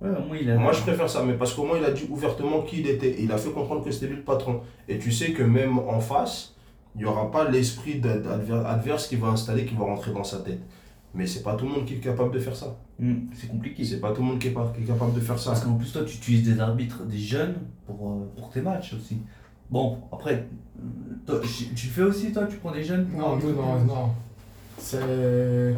[0.00, 0.56] Ouais, au moins il a.
[0.56, 3.16] Moi, je préfère ça, mais parce qu'au moins, il a dit ouvertement qui il était.
[3.20, 4.60] Il a fait comprendre que c'était lui le patron.
[4.88, 6.54] Et tu sais que même en face,
[6.94, 8.00] il n'y aura pas l'esprit
[8.66, 10.60] adverse qui va installer, qui va rentrer dans sa tête.
[11.14, 12.76] Mais c'est pas tout le monde qui est capable de faire ça.
[12.98, 13.84] Mm, C'est compliqué.
[13.84, 15.50] C'est pas tout le monde qui est, pas- qui est capable de faire ça.
[15.50, 17.54] Parce qu'en plus, toi, tu utilises des arbitres, des jeunes,
[17.86, 19.18] pour, euh, pour tes matchs aussi.
[19.70, 20.46] Bon, après,
[21.24, 21.40] toi,
[21.74, 24.10] tu le fais aussi, toi Tu prends des jeunes pour Non, nous, non, non.
[24.78, 25.74] C'est.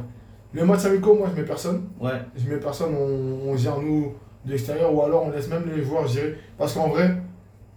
[0.55, 1.83] Les matchs amicaux, moi, je mets personne.
[2.01, 4.13] Ouais, Je mets personne, on, on gère nous
[4.45, 6.37] de l'extérieur ou alors on laisse même les joueurs gérer.
[6.57, 7.15] Parce qu'en vrai,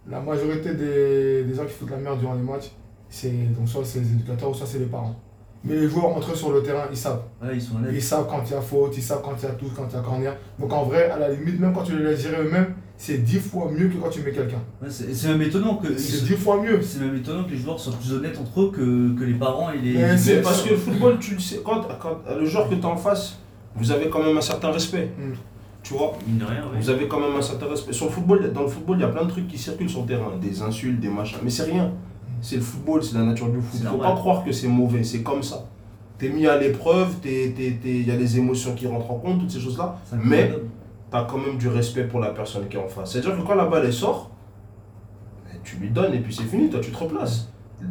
[0.08, 2.70] la majorité des, des gens qui foutent la merde durant les matchs,
[3.08, 5.14] c'est donc soit c'est les éducateurs ou soit c'est les parents.
[5.62, 7.20] Mais les joueurs entre eux sur le terrain, ils savent.
[7.42, 7.90] ouais, ils sont honnêtes.
[7.94, 9.86] Ils savent quand il y a faute, ils savent quand il y a touche, quand
[9.90, 10.34] il y a corner.
[10.58, 13.38] Donc en vrai, à la limite, même quand tu les laisses gérer eux-mêmes, c'est dix
[13.38, 14.58] fois mieux que quand tu mets quelqu'un.
[14.82, 15.96] Ouais, c'est même étonnant que.
[15.98, 16.80] C'est dix fois mieux.
[16.80, 19.70] C'est même étonnant que les joueurs soient plus honnêtes entre eux que, que les parents
[19.70, 19.94] et les.
[19.94, 22.84] Mais C'est parce que le football, tu le sais, quand, quand le joueur que tu
[22.84, 23.38] as en face,
[23.74, 25.10] vous avez quand même un certain respect.
[25.18, 25.32] Mm.
[25.82, 26.12] Tu vois?
[26.26, 26.78] Mine de rien, ouais.
[26.80, 27.92] Vous avez quand même un certain respect.
[27.92, 30.02] Sur le football, dans le football, il y a plein de trucs qui circulent sur
[30.02, 30.32] le terrain.
[30.40, 31.38] Des insultes, des machins.
[31.42, 31.92] Mais c'est rien.
[32.40, 33.80] C'est le football, c'est la nature du foot.
[33.90, 35.64] Faut pas croire que c'est mauvais, c'est comme ça.
[36.18, 39.60] T'es mis à l'épreuve, il y a les émotions qui rentrent en compte, toutes ces
[39.60, 39.96] choses-là.
[40.22, 40.52] Mais-.
[41.10, 43.12] T'as quand même du respect pour la personne qui est en face.
[43.12, 44.30] C'est-à-dire que quand la balle elle sort,
[45.64, 47.50] tu lui donnes et puis c'est fini, toi tu te replaces.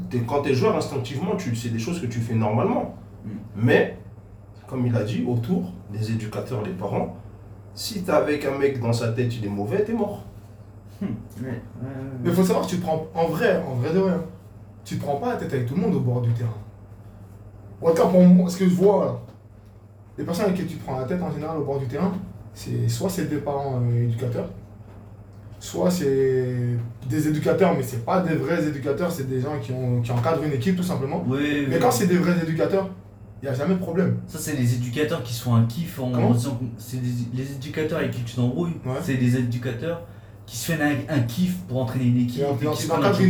[0.10, 2.96] T'es- Quand t'es joueur, instinctivement, c'est des choses que tu fais normalement.
[3.26, 3.30] Mm.
[3.58, 3.98] Mais,
[4.68, 7.18] comme il a dit, autour, les éducateurs, les parents,
[7.74, 10.24] si t'es avec un mec dans sa tête, il est mauvais, t'es mort.
[11.02, 11.08] Ouais,
[11.42, 11.58] ouais, ouais.
[12.24, 14.22] Mais il faut savoir que tu prends, en vrai, en vrai de rien,
[14.86, 16.50] tu te prends pas la tête avec tout le monde au bord du terrain.
[17.82, 19.22] En tout cas, pour moi, ce que je vois,
[20.18, 22.12] les personnes avec qui tu prends la tête en général au bord du terrain,
[22.54, 24.50] c'est soit c'est des parents euh, éducateurs,
[25.60, 26.56] soit c'est
[27.10, 30.44] des éducateurs, mais c'est pas des vrais éducateurs, c'est des gens qui, ont, qui encadrent
[30.44, 31.24] une équipe tout simplement.
[31.28, 32.90] Mais quand c'est des vrais éducateurs,
[33.42, 34.18] il n'y a jamais de problème.
[34.28, 36.32] Ça, c'est les éducateurs qui se font un kiff en Comment?
[36.32, 37.00] disant que c'est
[37.34, 38.74] les éducateurs avec qui tu t'embrouilles.
[38.86, 38.96] Ouais.
[39.02, 40.02] C'est des éducateurs
[40.50, 42.42] qui se font un, un kiff pour entraîner une équipe.
[42.60, 42.88] Ils, ils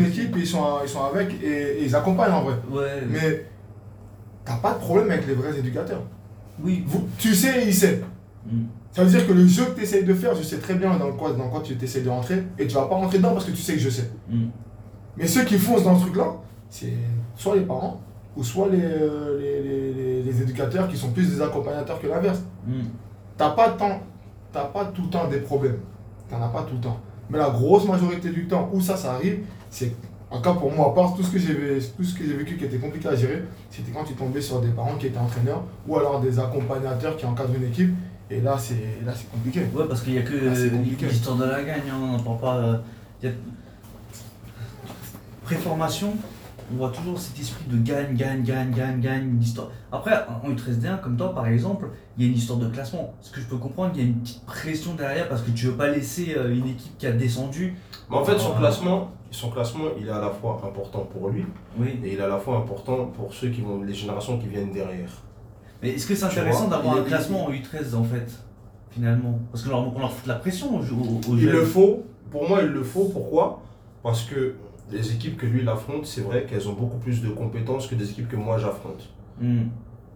[0.07, 1.47] équipe, ils sont, ils sont avec et,
[1.81, 2.53] et ils accompagnent en vrai.
[2.71, 3.45] Ouais, Mais
[4.45, 6.01] t'as pas de problème avec les vrais éducateurs.
[6.63, 6.85] oui.
[6.87, 8.01] Vous- tu sais, il sait.
[8.45, 8.61] Mm.
[8.93, 10.95] Ça veut dire que le jeu que tu essayes de faire, je sais très bien
[10.97, 13.43] dans quoi, dans quoi tu essayes de rentrer, et tu vas pas rentrer dedans parce
[13.45, 14.09] que tu sais que je sais.
[14.29, 14.45] Mm.
[15.17, 16.31] Mais ceux qui foncent dans ce truc-là,
[16.69, 16.93] c'est
[17.35, 17.99] soit les parents,
[18.37, 19.61] ou soit les, euh, les,
[19.93, 22.39] les- les- éducateurs qui sont plus des accompagnateurs que l'inverse.
[22.65, 22.79] Mm.
[23.37, 23.99] T'as pas, tant-
[24.53, 25.79] pas tout le temps des problèmes.
[26.29, 26.97] T'en as pas tout le temps.
[27.29, 29.39] Mais la grosse majorité du temps où ça, ça arrive,
[29.69, 29.91] c'est,
[30.31, 32.33] en cas pour moi, à part tout ce que j'ai vé- tout ce que j'ai
[32.33, 35.17] vécu qui était compliqué à gérer, c'était quand tu tombais sur des parents qui étaient
[35.19, 37.91] entraîneurs, ou alors des accompagnateurs qui encadrent une équipe,
[38.31, 39.61] et là, c'est, là, c'est compliqué.
[39.75, 42.57] Ouais, parce qu'il n'y a que l'histoire de la gagne, hein, on n'en parle pas.
[42.57, 42.77] euh,
[43.23, 43.31] y a-
[45.43, 46.13] Préformation,
[46.71, 49.69] on voit toujours cet esprit de gagne, gagne, gagne, gagne, gagne, une histoire.
[49.91, 53.13] Après, en U13D1, comme toi par exemple, il y a une histoire de classement.
[53.21, 55.65] Ce que je peux comprendre, il y a une petite pression derrière parce que tu
[55.67, 57.75] veux pas laisser euh, une équipe qui a descendu.
[58.09, 61.45] Mais en fait, son classement, son classement, il est à la fois important pour lui
[61.79, 61.99] Oui.
[62.03, 64.71] et il est à la fois important pour ceux qui vont, les générations qui viennent
[64.71, 65.09] derrière.
[65.81, 68.27] Mais est-ce que c'est intéressant d'avoir un classement en U13 en fait
[68.91, 69.39] Finalement?
[69.51, 71.51] Parce qu'on leur, on leur fout de la pression aux, aux, aux Il jeunes.
[71.53, 73.05] le faut, pour moi, il le faut.
[73.05, 73.61] Pourquoi?
[74.03, 74.55] Parce que
[74.91, 77.95] les équipes que lui il affronte, c'est vrai qu'elles ont beaucoup plus de compétences que
[77.95, 79.09] des équipes que moi j'affronte.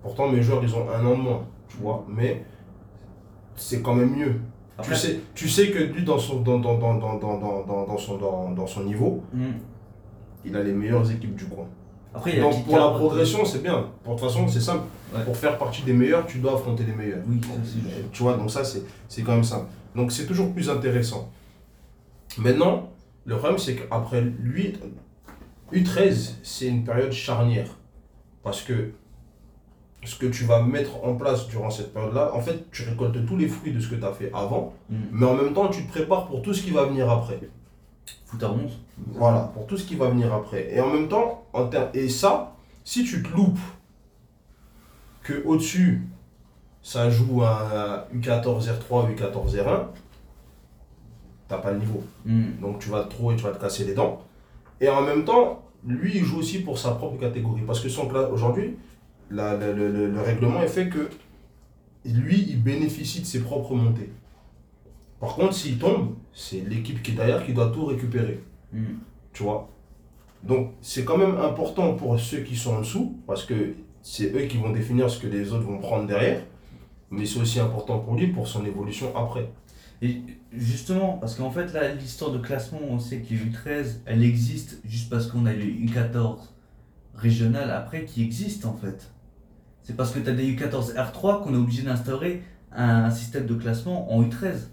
[0.02, 2.44] Pourtant, mes joueurs, ils ont un an de moins, tu vois, mais
[3.56, 4.36] c'est quand même mieux.
[5.36, 7.98] Tu, sais, que lui, dans son, dans, dans,
[8.68, 9.24] son, niveau,
[10.44, 11.66] il a les meilleures équipes du coin.
[12.14, 13.86] Donc, pour la progression, c'est bien.
[14.06, 14.84] De toute façon, c'est simple.
[15.26, 17.22] Pour faire partie des meilleurs, tu dois affronter les meilleurs.
[17.28, 17.40] Oui,
[18.12, 19.68] Tu vois, donc ça, c'est quand même simple.
[19.96, 21.30] Donc, c'est toujours plus intéressant.
[22.40, 22.90] Maintenant,
[23.26, 24.74] le problème, c'est qu'après lui,
[25.72, 27.68] U13, c'est une période charnière.
[28.44, 28.92] Parce que
[30.04, 33.38] ce que tu vas mettre en place durant cette période-là, en fait, tu récoltes tous
[33.38, 34.96] les fruits de ce que tu as fait avant, Hmm.
[35.12, 37.40] mais en même temps, tu te prépares pour tout ce qui va venir après.
[38.26, 38.80] Foot à 11.
[39.14, 40.74] Voilà, pour tout ce qui va venir après.
[40.74, 42.54] Et en même temps, en ter- et ça,
[42.84, 43.60] si tu te loupes,
[45.24, 46.02] que au-dessus,
[46.82, 49.88] ça joue un U14 R3, U14 R1,
[51.48, 52.04] t'as pas le niveau.
[52.26, 52.60] Hmm.
[52.62, 54.22] Donc tu vas trop et tu vas te casser les dents.
[54.82, 57.62] Et en même temps, lui, il joue aussi pour sa propre catégorie.
[57.66, 58.76] Parce que son aujourd'hui,
[59.30, 61.10] le règlement est fait que
[62.06, 64.10] lui, il bénéficie de ses propres montées.
[65.20, 68.44] Par contre, s'il tombe, c'est l'équipe qui est derrière qui doit tout récupérer.
[68.74, 68.96] Hmm.
[69.32, 69.70] Tu vois?
[70.44, 74.48] Donc, c'est quand même important pour ceux qui sont en dessous, parce que c'est eux
[74.48, 76.42] qui vont définir ce que les autres vont prendre derrière.
[77.10, 79.50] Mais c'est aussi important pour lui pour son évolution après.
[80.04, 84.22] Et justement, parce qu'en fait, là, l'histoire de classement, on sait que les U13, elle
[84.22, 86.40] existe juste parce qu'on a les U14
[87.16, 89.10] régionales après qui existent en fait.
[89.82, 92.44] C'est parce que tu as des U14 R3 qu'on est obligé d'instaurer
[92.74, 94.68] un système de classement en U13.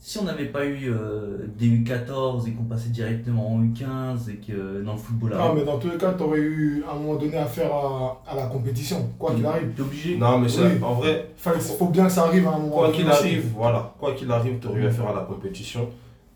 [0.00, 4.36] Si on n'avait pas eu euh, des U14 et qu'on passait directement en U15 et
[4.36, 6.98] que dans le football Non, mais dans tous les cas, tu aurais eu à un
[6.98, 9.72] moment donné affaire à, à la compétition, quoi qu'il arrive.
[9.74, 10.16] T'es obligé.
[10.16, 10.82] Non, mais c'est Oui.
[10.82, 13.08] en vrai, Enfin, il faut bien que ça arrive à un moment quoi donné qu'il
[13.10, 15.88] arrive, voilà, quoi qu'il arrive, tu aurais eu affaire à la compétition.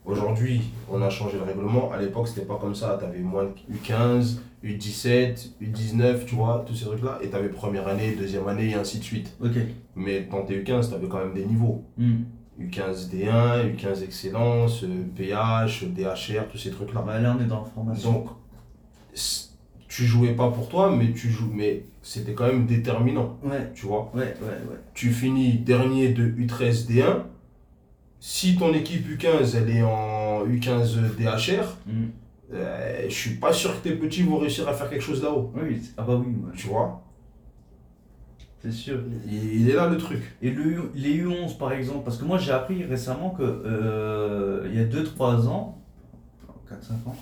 [0.05, 1.93] Aujourd'hui, on a changé le règlement.
[1.93, 2.97] À l'époque, c'était pas comme ça.
[2.99, 7.21] Tu avais moins de U15, U17, U19, tu vois, tous ces trucs-là.
[7.23, 9.33] Et tu avais première année, deuxième année, et ainsi de suite.
[9.41, 9.53] Ok.
[9.95, 11.85] Mais dans tes U15, tu avais quand même des niveaux.
[11.97, 12.23] Hmm.
[12.61, 17.03] U15 D1, U15 Excellence, euh, PH, DHR, tous ces trucs-là.
[17.07, 18.13] Bah, là, on est dans la formation.
[18.13, 18.27] Donc,
[19.89, 23.87] tu jouais pas pour toi, mais tu joues, mais c'était quand même déterminant, Ouais, tu
[23.87, 24.11] vois.
[24.15, 24.79] ouais, ouais, ouais.
[24.95, 27.25] Tu finis dernier de U13 D1.
[28.21, 32.07] Si ton équipe U15 elle est en U15 DHR, Hmm.
[32.55, 35.53] euh, je suis pas sûr que tes petits vont réussir à faire quelque chose là-haut,
[35.61, 37.03] Oui, ah bah oui, ouais, tu vois.
[38.63, 39.01] C'est sûr.
[39.27, 40.21] Il il est là le truc.
[40.41, 44.79] Et le, les U11 par exemple, parce que moi j'ai appris récemment que euh, il
[44.79, 45.83] y a 2-3 ans,
[46.71, 47.17] 4-5 ans,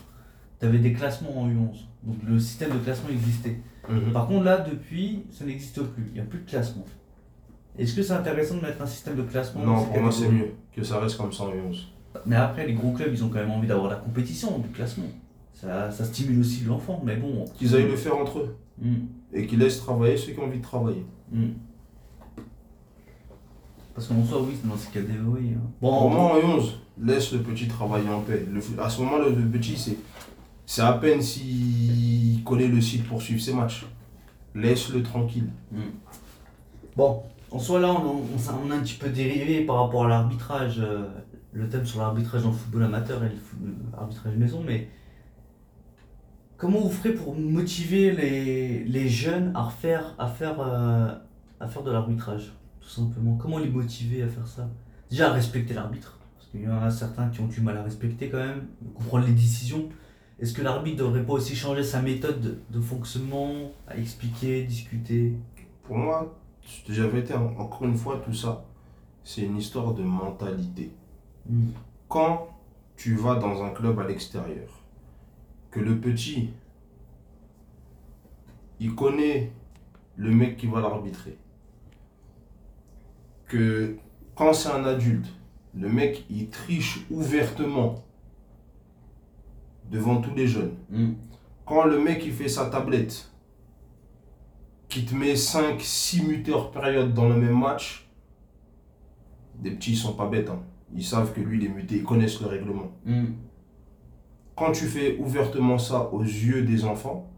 [0.59, 1.87] tu avais des classements en U11.
[2.03, 3.59] Donc le système de classement existait.
[4.13, 6.85] Par contre là depuis, ça n'existe plus, il n'y a plus de classement.
[7.79, 10.51] Est-ce que c'est intéressant de mettre un système de classement Non, pour moi c'est mieux
[10.77, 11.87] que ça reste comme ça en U11.
[12.27, 15.07] Mais après les gros clubs ils ont quand même envie d'avoir la compétition du classement.
[15.55, 17.45] Ça, ça stimule aussi l'enfant, mais bon.
[17.57, 18.95] Qu'ils aillent le faire entre eux Hmm,
[19.33, 21.05] et qu'ils laissent travailler ceux qui ont envie de travailler.
[21.33, 21.51] hmm.
[23.95, 25.51] Parce qu'en soi, oui, c'est dans ces catégories.
[25.57, 25.61] hein.
[25.83, 28.47] Bon, Pour moi, en 11, laisse le petit travailler en paix.
[28.51, 29.97] Le à ce moment-là, le petit, c'est,
[30.65, 33.85] c'est à peine s'il connaît le site pour suivre ses matchs.
[34.55, 35.51] Laisse-le tranquille.
[36.97, 40.09] Bon, en soi, là, on, on, on a un petit peu dérivé par rapport à
[40.09, 41.07] l'arbitrage, euh,
[41.53, 44.89] le thème sur l'arbitrage dans le football amateur et le l'arbitrage maison, mais
[46.61, 51.11] comment vous ferez pour motiver les, les jeunes à, refaire, à, faire, euh,
[51.59, 52.53] à faire de l'arbitrage,
[52.83, 53.37] tout simplement?
[53.37, 54.69] Comment les motiver à faire ça?
[55.09, 57.83] Déjà, à respecter l'arbitre, parce qu'il y en a certains qui ont du mal à
[57.83, 59.89] respecter quand même, comprendre les décisions.
[60.39, 64.65] Est-ce que l'arbitre ne devrait pas aussi changer sa méthode de, de fonctionnement, à expliquer,
[64.65, 65.35] discuter?
[65.85, 66.39] Pour moi,
[66.89, 68.65] j'avais été, en- encore une fois, tout ça,
[69.25, 70.93] c'est une histoire de mentalité.
[71.49, 71.69] Hmm.
[72.07, 72.49] Quand
[72.97, 74.69] tu vas dans un club à l'extérieur,
[75.71, 76.51] que le petit,
[78.81, 79.53] il connaît
[80.17, 81.39] le mec qui va l'arbitrer,
[83.47, 83.97] que
[84.35, 85.27] quand c'est un adulte,
[85.75, 88.03] le mec, il triche ouvertement
[89.91, 90.75] devant tous les jeunes.
[90.91, 91.13] Hmm.
[91.65, 93.31] Quand le mec, il fait sa tablette,
[94.89, 98.09] qui te met 5, 6 muteurs période dans le même match,
[99.55, 100.51] des petits, ils sont pas bêtes.
[100.51, 100.63] hein.
[100.95, 102.91] Ils savent que lui, il est muté, ils connaissent le règlement.
[103.05, 103.27] Hmm.
[104.61, 107.31] Quand tu fais ouvertement ça aux yeux des enfants,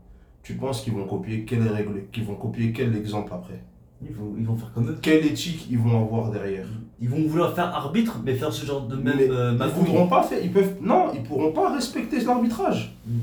[0.43, 3.63] tu penses qu'ils vont copier quelle règle, qu'ils vont copier quel exemple après
[4.05, 4.99] Ils vont, ils vont faire comme eux.
[5.01, 6.67] Quelle éthique ils vont avoir derrière
[7.01, 10.25] Ils vont vouloir faire arbitre, mais faire ce genre de même euh, Ils voudront pas
[10.25, 12.97] faire, ils peuvent, non, ils pourront pas respecter l'arbitrage.
[13.07, 13.19] Mm.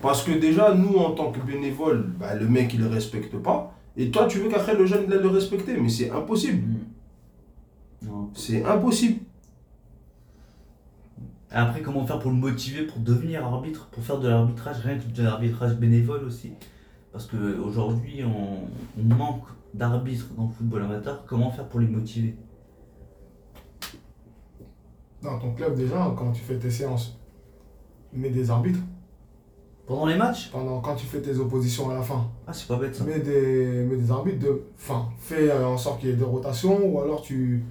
[0.00, 3.74] Parce que déjà, nous, en tant que bénévoles, bah, le mec, il le respecte pas.
[3.98, 5.76] Et toi, tu veux qu'après, le jeune, il le respecter.
[5.76, 6.62] Mais c'est impossible.
[8.02, 8.30] Non.
[8.32, 9.20] C'est impossible.
[11.50, 14.98] Et après, comment faire pour le motiver pour devenir arbitre, pour faire de l'arbitrage, rien
[14.98, 16.52] que de l'arbitrage bénévole aussi?
[17.12, 21.24] Parce qu'aujourd'hui, on, on manque d'arbitres dans le football amateur.
[21.26, 22.36] Comment faire pour les motiver?
[25.22, 27.18] Dans ton club, déjà, quand tu fais tes séances,
[28.12, 28.80] mets des arbitres.
[29.86, 30.50] Pendant les matchs?
[30.50, 33.04] Pendant, quand tu fais tes oppositions à la fin, Ah, c'est pas bête ça.
[33.04, 34.62] mets des, mets des arbitres de.
[34.76, 37.64] Enfin, fais euh, en sorte qu'il y ait des rotations ou alors tu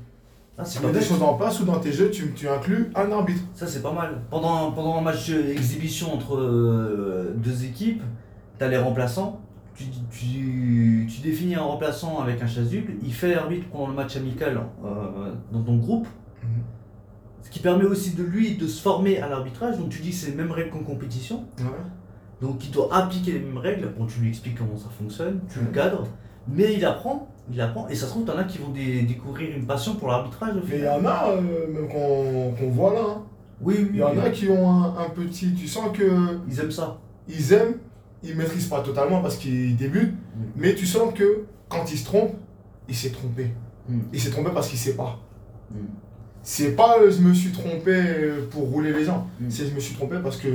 [0.57, 1.07] Ah, c'est tu pas mets des bête.
[1.07, 3.41] choses en place ou dans tes jeux, tu, tu inclus un arbitre.
[3.53, 4.21] Ça, c'est pas mal.
[4.31, 8.01] Pendant, pendant un match d'exhibition entre euh, deux équipes,
[8.57, 9.41] t'as les remplaçants.
[9.75, 12.93] Tu, tu, tu définis un remplaçant avec un chasuble.
[13.03, 16.07] Il fait l'arbitre pendant le match amical euh, dans ton groupe.
[16.41, 16.49] Mhm.
[17.43, 19.77] Ce qui permet aussi de lui de se former à l'arbitrage.
[19.77, 21.45] Donc tu dis c'est les mêmes règles qu'en compétition.
[21.59, 21.65] Ouais.
[22.41, 23.89] Donc il doit appliquer les mêmes règles.
[23.97, 26.07] Bon, tu lui expliques comment ça fonctionne, tu le cadres.
[26.49, 27.87] Mais il apprend, il apprend.
[27.89, 30.77] Et ça se trouve, t'en as qui vont dé- découvrir une passion pour l'arbitrage Mais
[30.79, 33.21] il y en a, euh, même qu'on voit là, hein.
[33.61, 34.19] Oui, oui, il y en oui.
[34.19, 35.53] a qui ont un, un petit.
[35.55, 36.03] Tu sens que
[36.49, 36.99] Ils aiment ça.
[37.27, 37.75] ils aiment,
[38.23, 40.13] ils maîtrisent pas totalement parce qu'ils débutent,
[40.55, 42.33] mais tu sens que quand il se trompe,
[42.87, 43.51] il s'est trompé.
[43.89, 43.99] Mm.
[44.13, 45.19] Il s'est trompé parce qu'il sait pas.
[45.71, 45.75] Mm.
[46.43, 49.49] C'est pas euh, je me suis trompé euh, pour rouler les gens, Mm.
[49.49, 50.47] c'est je me suis trompé parce que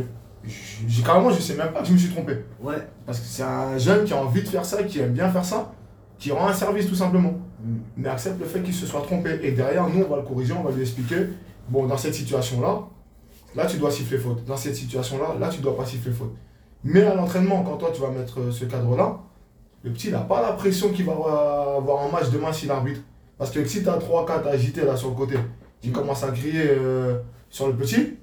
[0.89, 2.45] j'ai carrément, je sais même pas que je me suis trompé.
[2.63, 2.77] Ouais.
[3.05, 5.45] Parce que c'est un jeune qui a envie de faire ça, qui aime bien faire
[5.45, 5.73] ça,
[6.23, 7.33] qui rend un service tout simplement.
[7.33, 7.77] Mm.
[7.97, 9.41] Mais accepte le fait qu'il se soit trompé.
[9.43, 11.17] Et derrière, nous, on va le corriger, on va lui expliquer
[11.69, 12.83] bon, dans cette situation-là,
[13.57, 14.45] là, tu dois siffler faute.
[14.45, 16.33] Dans cette situation-là, là, tu dois pas siffler faute.
[16.85, 19.19] Mais à l'entraînement, quand toi, tu vas mettre euh, ce cadre-là,
[19.83, 23.01] le petit, il n'a pas la pression qu'il va avoir en match demain s'il arbitre.
[23.37, 25.35] Parce que si tu as 3-4 agités là sur le côté,
[25.81, 25.93] qui Mm.
[25.93, 27.19] commencent à crier euh,
[27.51, 28.15] sur le petit,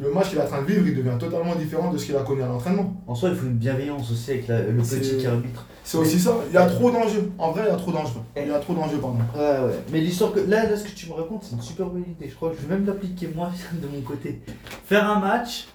[0.00, 2.16] le match qu'il est en train de vivre, il devient totalement différent de ce qu'il
[2.16, 2.94] a connu à l'entraînement.
[3.06, 5.64] En soi, il faut une bienveillance aussi avec la- le petit qui arbitre.
[5.82, 6.34] C'est aussi ça.
[6.50, 7.30] Il y a trop d'enjeux.
[7.38, 8.20] En vrai, il y a trop d'enjeux.
[8.36, 9.18] Il y a trop d'enjeux, pardon.
[9.34, 9.78] Ouais, ouais.
[9.90, 10.40] Mais l'histoire que.
[10.40, 12.28] Là, là, ce que tu me racontes, c'est une super bonne idée.
[12.28, 14.42] Je crois que je vais même l'appliquer moi de mon côté.
[14.84, 15.68] Faire un match,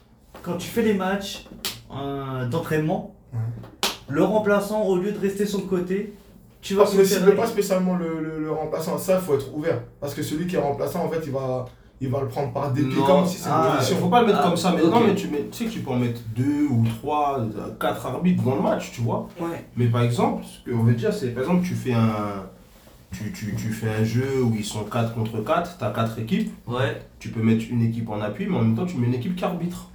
[0.43, 1.47] quand tu fais les matchs
[1.91, 3.39] euh, d'entraînement, Ouais.
[4.09, 6.14] le remplaçant, au lieu de rester sur le côté,
[6.61, 8.97] tu vas Parce que cible pas spécialement le, le, le remplaçant.
[8.99, 9.82] Ça, il faut être ouvert.
[9.99, 11.66] Parce que celui qui est remplaçant, en fait, il va,
[12.04, 14.22] il va le prendre par dépit Non, comme si c'est ah, une Il faut pas
[14.22, 14.74] le mettre Ah, comme ça.
[14.76, 14.91] Mais ok.
[14.91, 17.70] non, mais tu, mets, tu sais que tu peux en mettre deux ou trois, euh,
[17.80, 19.30] quatre arbitres dans le match, tu vois.
[19.39, 19.66] Ouais.
[19.78, 22.43] Mais par exemple, ce qu'on veut dire, c'est par exemple, tu fais un.
[23.12, 26.20] Tu, tu, tu fais un jeu où ils sont 4 contre 4, tu as 4
[26.20, 26.99] équipes, Ouais.
[27.20, 29.36] tu peux mettre une équipe en appui, mais en même temps tu mets une équipe
[29.36, 29.88] qui arbitre.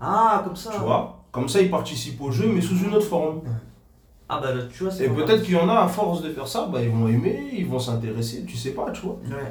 [0.00, 0.70] Ah, comme ça.
[0.74, 1.24] Tu vois?
[1.32, 3.40] Comme ça ils participent au jeu, mais sous une autre forme.
[4.28, 5.06] Ah, bah là, tu vois, c'est.
[5.06, 7.50] Et peut-être qu'il y en a, à force de faire ça, bah, ils vont aimer,
[7.54, 9.18] ils vont s'intéresser, tu sais pas, tu vois.
[9.26, 9.50] Ouais.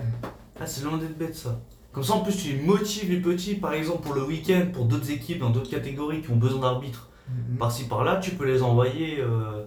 [0.59, 1.57] Ah, c'est loin d'être bête ça.
[1.91, 5.11] Comme ça, en plus, tu motives les petits, par exemple, pour le week-end, pour d'autres
[5.11, 7.09] équipes dans d'autres catégories qui ont besoin d'arbitres.
[7.29, 7.57] Mhm.
[7.57, 9.63] Par-ci, par-là, tu peux les envoyer euh,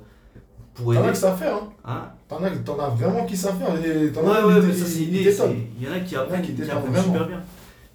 [0.74, 1.12] pour T'en as aider.
[1.12, 1.54] qui savent faire.
[1.56, 1.68] Hein.
[1.84, 3.74] Hein T'en as, t'en as vraiment qui savent faire.
[3.76, 5.32] Et Ouais, as ouais, qui- mais ça c'est détonnent.
[5.34, 7.40] c'est- Il y en a qui apprennent, qui qui apprennent super bien.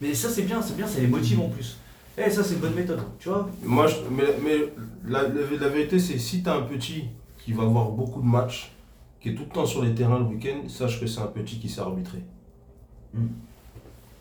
[0.02, 1.78] Mais ça c'est bien, c'est bien, ça les motive en plus.
[2.18, 3.50] Eh, ça c'est une bonne méthode, tu vois.
[3.64, 4.74] Moi, je- mais, mais
[5.08, 7.06] la, la, la vérité, c'est si tu as un petit
[7.44, 8.72] qui va voir beaucoup de matchs,
[9.20, 11.60] qui est tout le temps sur les terrains le week-end, sache que c'est un petit
[11.60, 12.24] qui sait arbitrer.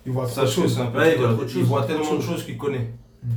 [0.08, 0.78] Ils voient trop de choses.
[0.78, 0.84] Ouais,
[1.14, 2.44] il voit voit, trop de il voit tellement de choses.
[2.44, 2.90] qu'il connaît.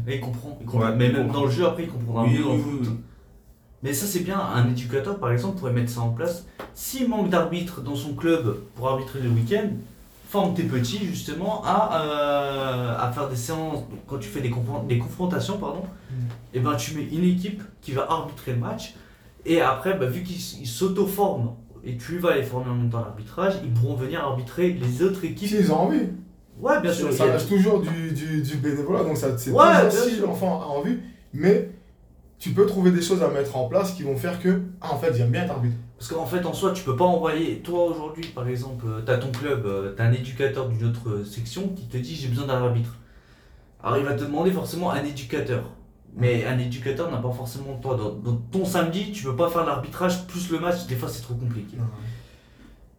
[0.08, 0.58] Et il comprend.
[0.62, 0.88] il comprend.
[0.90, 1.40] Ouais, mais il même comprend.
[1.42, 2.80] dans le jeu après il comprendra Oui, mieux dans oui, le foot.
[2.84, 2.90] oui.
[3.84, 6.46] Mais ça c'est bien, un éducateur par exemple pourrait mettre ça en place.
[6.74, 9.70] S'il manque d'arbitres dans son club pour arbitrer le week-end,
[10.30, 14.86] forme tes petits justement à, euh, à faire des séances, quand tu fais des, confron-
[14.88, 16.14] des confrontations, pardon, Mm.
[16.54, 18.94] et ben tu mets une équipe qui va arbitrer le match,
[19.46, 23.06] et après, bah, vu qu'ils s'auto-forment, et tu vas les former en même temps à
[23.06, 25.48] l'arbitrage, ils pourront venir arbitrer les autres équipes.
[25.50, 26.02] S'ils ont envie.
[26.60, 27.12] Ouais, bien sûr.
[27.12, 30.62] Ça reste toujours du, du, du bénévolat, donc ça c'est Ouais, toujours bien si l'enfant
[30.62, 30.98] a envie,
[31.34, 31.72] mais
[32.40, 34.98] tu peux trouver des choses à mettre en place qui vont faire que, ah en
[34.98, 35.76] fait j'aime bien être arbitre.
[35.98, 37.60] Parce qu'en fait, en soi, tu peux pas envoyer.
[37.60, 41.24] Toi, aujourd'hui, par exemple, tu as ton club, tu as un éducateur d'une autre euh,
[41.24, 42.98] section qui te dit j'ai besoin d'un arbitre.
[43.84, 45.64] Alors, il va te demander forcément un éducateur.
[46.16, 47.96] Mais un éducateur n'a pas forcément toi.
[47.96, 51.22] Dans, dans ton samedi, tu peux pas faire l'arbitrage plus le match, des fois c'est
[51.22, 51.78] trop compliqué.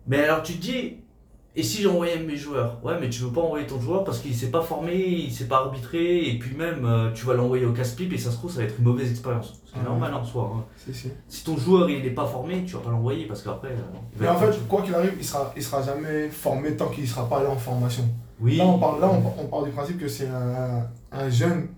[0.07, 0.99] Mais alors tu te dis,
[1.55, 2.79] et si j'envoyais mes joueurs?
[2.83, 5.45] Ouais, mais tu veux pas envoyer ton joueur parce qu'il s'est pas formé, il s'est
[5.49, 8.51] pas arbitré, et puis même euh, tu vas l'envoyer au casse-pipe et ça se trouve,
[8.51, 9.61] ça va être une mauvaise expérience.
[9.67, 10.51] Ce qui est Ah normal en soi.
[10.57, 10.65] hein.
[10.77, 11.09] Si, si.
[11.29, 13.69] Si ton joueur il est pas formé, tu vas pas l'envoyer parce qu'après.
[13.69, 17.07] euh, Mais en fait, quoi qu'il arrive, il sera, il sera jamais formé tant qu'il
[17.07, 18.05] sera pas allé en formation.
[18.41, 18.57] oui.
[18.57, 21.69] Là, on parle, là, on, on parle du principe que c'est un, un jeune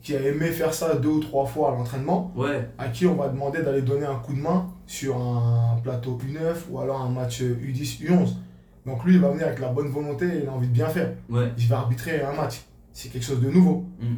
[0.00, 3.16] qui a aimé faire ça deux ou trois fois à l'entraînement, Ouais, à qui on
[3.16, 7.08] va demander d'aller donner un coup de main sur un plateau U9 ou alors un
[7.10, 8.28] match U10, U11.
[8.86, 10.88] Donc lui, il va venir avec la bonne volonté et il a envie de bien
[10.88, 11.12] faire.
[11.28, 11.52] ouais.
[11.56, 12.62] Je vais arbitrer un match.
[12.92, 13.84] C'est quelque chose de nouveau.
[14.00, 14.14] Mm.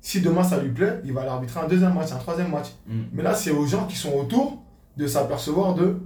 [0.00, 2.68] Si demain ça lui plaît, il va aller arbitrer un deuxième match, un troisième match.
[2.86, 3.00] Mm.
[3.12, 4.62] Mais là, c'est aux gens qui sont autour
[4.96, 5.96] de s'apercevoir de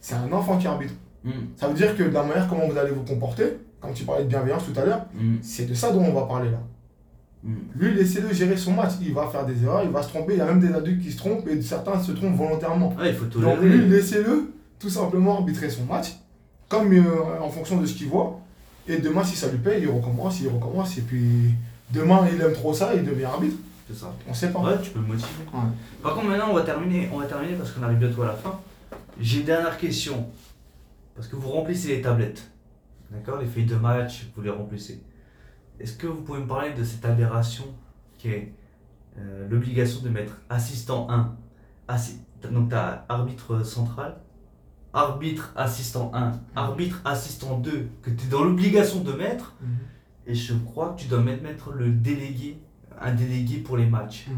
[0.00, 0.94] c'est un enfant qui arbitre.
[1.24, 1.30] Mm.
[1.56, 4.24] Ça veut dire que de la manière comment vous allez vous comporter, comme tu parlais
[4.24, 5.06] de bienveillance tout à l'heure,
[5.42, 6.58] c'est de ça dont on va parler là.
[7.74, 8.92] Lui, laissez-le gérer son match.
[9.00, 10.34] Il va faire des erreurs, il va se tromper.
[10.34, 12.94] Il y a même des adultes qui se trompent et certains se trompent volontairement.
[13.02, 16.16] Il faut Donc lui, laissez-le tout simplement arbitrer son match,
[16.70, 18.40] comme euh, en fonction de ce qu'il voit.
[18.88, 20.96] Et demain, si ça lui paye, il recommence, il recommence.
[20.96, 21.50] Et puis
[21.92, 23.56] demain, il aime trop ça, il devient arbitre.
[23.88, 24.14] C'est ça.
[24.26, 24.60] On sait pas.
[24.60, 25.28] Ouais, tu peux le motiver.
[25.52, 25.60] Ouais.
[26.02, 28.34] Par contre, maintenant, on va terminer, on va terminer parce qu'on arrive bientôt à la
[28.34, 28.58] fin.
[29.20, 30.28] J'ai une dernière question.
[31.14, 32.48] Parce que vous remplissez les tablettes.
[33.10, 33.40] D'accord?
[33.40, 35.02] Les feuilles de match, vous les remplissez.
[35.80, 37.64] Est-ce que vous pouvez me parler de cette aberration
[38.16, 38.52] qui est
[39.18, 41.34] euh, l'obligation de mettre assistant 1,
[41.88, 42.18] assi-
[42.50, 44.16] donc tu as arbitre central,
[44.92, 49.68] arbitre assistant 1, arbitre assistant 2, que tu es dans l'obligation de mettre, Mhm.
[50.26, 52.58] et je crois que tu dois mettre, mettre le délégué,
[53.00, 54.26] un délégué pour les matchs.
[54.28, 54.36] Mhm.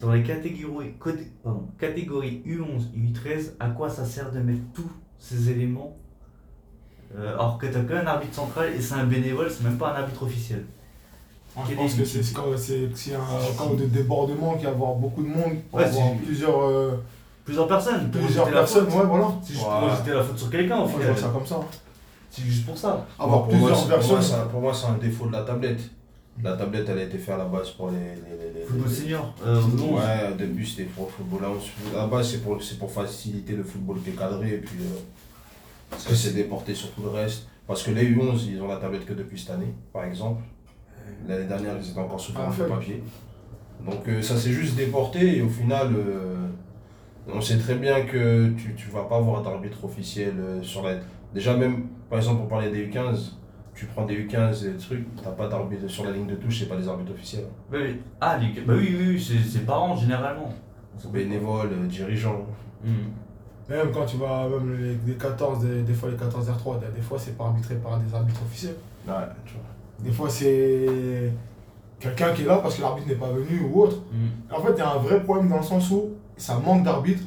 [0.00, 0.94] Dans les catégories,
[1.42, 5.96] pardon, catégories U11 et U13, à quoi ça sert de mettre tous ces éléments
[7.16, 9.92] euh, alors que tu as qu'un arbitre central et c'est un bénévole, c'est même pas
[9.94, 10.64] un arbitre officiel.
[11.68, 14.94] Je pense que c'est quand y a un cas de débordement, qu'il y a avoir
[14.96, 16.96] beaucoup de monde, pour Ouais, avoir plusieurs, euh,
[17.44, 18.86] Plusieurs personnes, plusieurs personnes.
[18.86, 19.28] Ouais, voilà.
[19.42, 21.60] C'est juste pour jeter la faute sur quelqu'un au Moi, je vois ça comme ça.
[22.30, 23.06] C'est juste pour ça.
[23.18, 24.20] Avoir pour moi, plusieurs c'est- pour moi, versions.
[24.36, 25.80] c'est un- Pour moi, c'est un défaut de la tablette.
[26.42, 27.96] La tablette, elle a été faite à la base pour les.
[27.96, 28.04] les,
[28.54, 29.34] les- les- Football les- senior.
[29.46, 29.94] Euh, non.
[29.96, 31.64] Ouais, au début c'était pour le football 11.
[31.94, 34.78] À la base, c'est pour, c'est pour faciliter le football qui est cadré et puis.
[34.80, 34.98] euh,
[35.90, 37.46] parce que c'est déporté sur tout le reste.
[37.68, 40.42] Parce que les U11, ils ont la tablette que depuis cette année, par exemple.
[41.28, 42.68] L'année dernière, ils étaient encore sous forme Ah, de fait.
[42.68, 43.04] papier.
[43.86, 46.34] Donc euh, ça s'est juste déporté et au final, euh,
[47.32, 50.96] on sait très bien que tu tu vas pas avoir d'arbitre officiel euh, sur la.
[51.32, 53.32] Déjà, même, par exemple, pour parler des U15,
[53.74, 56.60] tu prends des U15 et des trucs, t'as pas d'arbitre sur la ligne de touche,
[56.60, 57.46] c'est pas des arbitres officiels.
[57.70, 58.00] Bah oui.
[58.20, 58.60] Ah, les...
[58.60, 60.52] bah oui, oui, oui, c'est c'est parents généralement.
[60.96, 62.46] C'est bénévoles, euh, dirigeants.
[62.84, 63.10] Hmm.
[63.68, 66.86] Même quand tu vas, même les, les 14, des, des fois les 14 R3, des,
[66.94, 68.76] des fois c'est pas arbitré par des arbitres officiels.
[69.08, 69.14] Ouais,
[69.44, 70.04] tu vois.
[70.04, 71.32] Des fois c'est
[71.98, 73.96] quelqu'un qui est là parce que l'arbitre n'est pas venu ou autre.
[74.12, 74.54] Hmm.
[74.54, 77.24] En fait, il y a un vrai problème dans le sens où ça manque d'arbitres.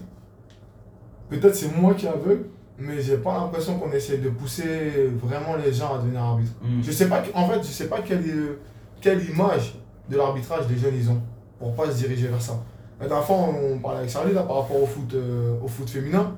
[1.29, 2.45] Peut-être c'est moi qui est aveugle,
[2.79, 6.53] mais j'ai pas l'impression qu'on essaie de pousser vraiment les gens à devenir arbitre.
[6.61, 6.81] Hmm.
[6.81, 8.57] Je sais pas, en fait, je sais pas quelle, est-
[9.01, 9.75] quelle image
[10.09, 11.21] de l'arbitrage les jeunes ils ont
[11.59, 12.53] pour pas se diriger vers ça.
[12.99, 13.35] La dernière fois,
[13.73, 16.33] on parlait avec Charlie là, par rapport au foot, euh, au foot féminin,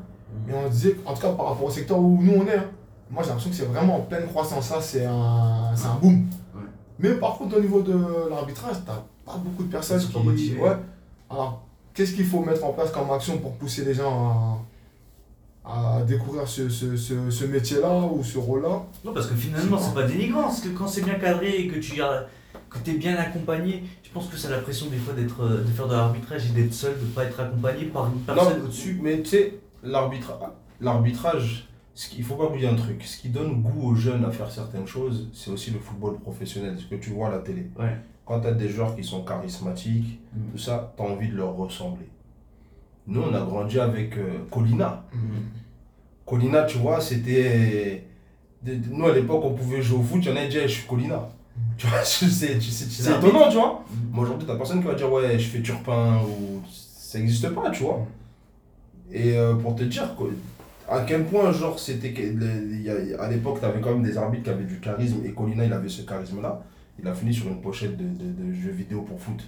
[0.47, 2.65] et on disait, en tout cas par rapport au secteur où nous on est, hein,
[3.11, 4.71] moi j'ai l'impression que c'est vraiment en pleine croissance.
[4.71, 6.25] Là, c'est un, c'est un boom.
[6.55, 6.61] Ouais.
[6.99, 10.19] Mais par contre, au niveau de l'arbitrage, t'as pas beaucoup de personnes qui.
[10.23, 10.61] motivés.
[10.61, 10.75] Ouais.
[11.29, 11.63] Alors,
[11.99, 14.61] qu'est-ce qu'il faut mettre en place comme action pour pousser les gens
[15.65, 18.85] à, à découvrir ce, ce, ce, ce métier-là ou ce rôle-là?
[19.03, 20.43] Non, parce que finalement, C'est c'est pas dénigrant.
[20.43, 21.95] Parce que quand c'est bien cadré et que tu
[22.69, 25.61] que es bien accompagné, je pense que ça a la pression des fois d'être, euh,
[25.61, 28.63] de faire de l'arbitrage et d'être seul, de pas être accompagné par une personne Non,
[28.65, 28.97] au-dessus.
[29.03, 33.61] Mais tu sais, l'arbitra- l'arbitrage, ce qu'il faut pas oublier un truc, ce qui donne
[33.61, 37.09] goût aux jeunes à faire certaines choses, c'est aussi le football professionnel, ce que tu
[37.09, 37.69] vois à la télé.
[37.77, 37.97] Ouais.
[38.29, 40.51] Quand tu as des joueurs qui sont charismatiques, Mm.
[40.51, 42.07] tout ça, tu as envie de leur ressembler.
[43.07, 45.03] Nous, on a grandi avec euh, Colina.
[46.27, 48.03] Colina, tu vois, c'était.
[48.63, 50.73] Nous, à l'époque, on pouvait jouer au foot, il y en a qui disaient, je
[50.75, 51.27] suis Colina.
[51.75, 53.83] Tu vois, c'est étonnant, tu vois.
[53.89, 54.13] Mm.
[54.13, 57.71] Moi aujourd'hui, t'as personne qui va dire ouais, je fais turpin ou ça n'existe pas,
[57.71, 58.05] tu vois.
[59.11, 60.27] Et euh, pour te dire quoi,
[60.87, 62.13] à quel point, genre, c'était.
[63.19, 65.89] À l'époque, t'avais quand même des arbitres qui avaient du charisme et Colina, il avait
[65.89, 66.61] ce charisme-là.
[67.01, 69.41] Il a fini sur une pochette de, de, de jeux vidéo pour foot.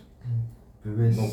[0.83, 1.15] PES.
[1.15, 1.31] Donc,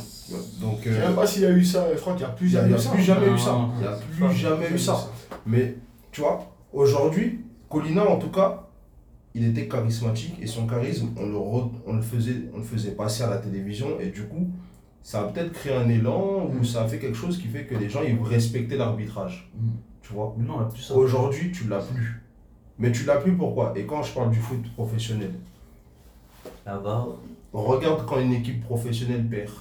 [0.60, 2.34] donc Je sais euh, même pas s'il y a eu ça, crois qu'il n'y a
[2.34, 2.90] plus il n'y a, il y ça.
[2.90, 3.58] plus jamais eu ça.
[3.76, 5.10] Il n'y a plus pas- jamais eu ça.
[5.46, 5.76] Mais
[6.12, 7.40] tu vois, aujourd'hui,
[7.70, 8.66] Colina en tout cas,
[9.34, 12.90] il était charismatique et son charisme, on le, re- on le, faisait, on le faisait
[12.92, 14.50] passer à la télévision et du coup,
[15.02, 17.74] ça a peut-être créé un élan ou ça a fait quelque chose qui fait que
[17.74, 19.50] les gens ils respectaient l'arbitrage.
[19.56, 19.68] Mm.
[20.02, 20.34] Tu vois?
[20.38, 20.94] Mais non, on a plus ça.
[20.94, 22.20] Aujourd'hui, tu l'as plus.
[22.78, 23.72] Mais tu l'as plus pourquoi?
[23.76, 25.30] Et quand je parle du foot professionnel,
[26.66, 27.06] Là-bas.
[27.52, 29.52] regarde quand une équipe professionnelle perd.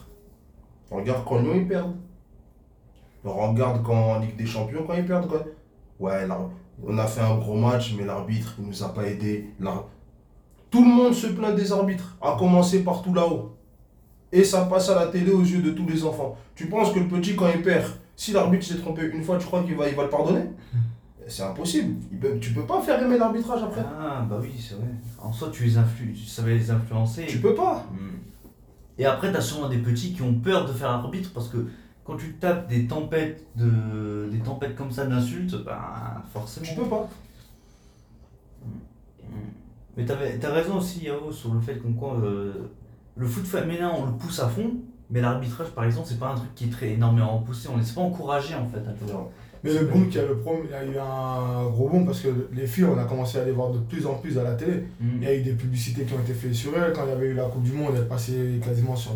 [0.89, 1.95] Regarde quand Lyon ils perdent.
[3.23, 5.45] Regarde quand en Ligue des Champions quand ils perdent.
[5.99, 6.27] Ouais,
[6.85, 9.49] on a fait un gros match, mais l'arbitre il nous a pas aidé.
[10.69, 13.55] Tout le monde se plaint des arbitres, à commencer par tout là-haut.
[14.31, 16.37] Et ça passe à la télé aux yeux de tous les enfants.
[16.53, 17.85] Tu penses que le petit, quand il perd,
[18.15, 20.43] si l'arbitre s'est trompé une fois, tu crois qu'il va, il va le pardonner?
[21.27, 21.95] C'est impossible.
[22.11, 23.83] Il peut, tu peux pas faire aimer l'arbitrage après.
[23.99, 24.87] Ah, bah oui, c'est vrai.
[25.19, 26.13] En soi, tu les influ...
[26.13, 27.25] tu savais les influencer.
[27.27, 27.85] Tu peux pas.
[27.91, 28.17] Hmm.
[28.97, 31.67] Et après, t'as sûrement des petits qui ont peur de faire arbitre parce que
[32.05, 36.65] quand tu tapes des tempêtes de des tempêtes comme ça d'insultes, bah forcément.
[36.65, 37.07] Tu peux pas.
[39.95, 42.69] Mais t'avais- t'as raison aussi, Yao, sur le fait qu'on quoi, euh,
[43.15, 44.75] le foot féminin, on le pousse à fond,
[45.09, 47.67] mais l'arbitrage, par exemple, c'est pas un truc qui est très énormément poussé.
[47.69, 48.77] On ne laisse pas encourager en fait.
[48.79, 49.11] à.
[49.11, 49.29] Non.
[49.63, 52.21] Mais le boom, qui a le problème, il y a eu un gros boom parce
[52.21, 54.53] que les filles, on a commencé à les voir de plus en plus à la
[54.53, 54.83] télé.
[54.99, 55.17] Hmm.
[55.21, 56.93] Il y a eu des publicités qui ont été faites sur elles.
[56.93, 59.15] Quand il y avait eu la Coupe du Monde, elle passait quasiment sur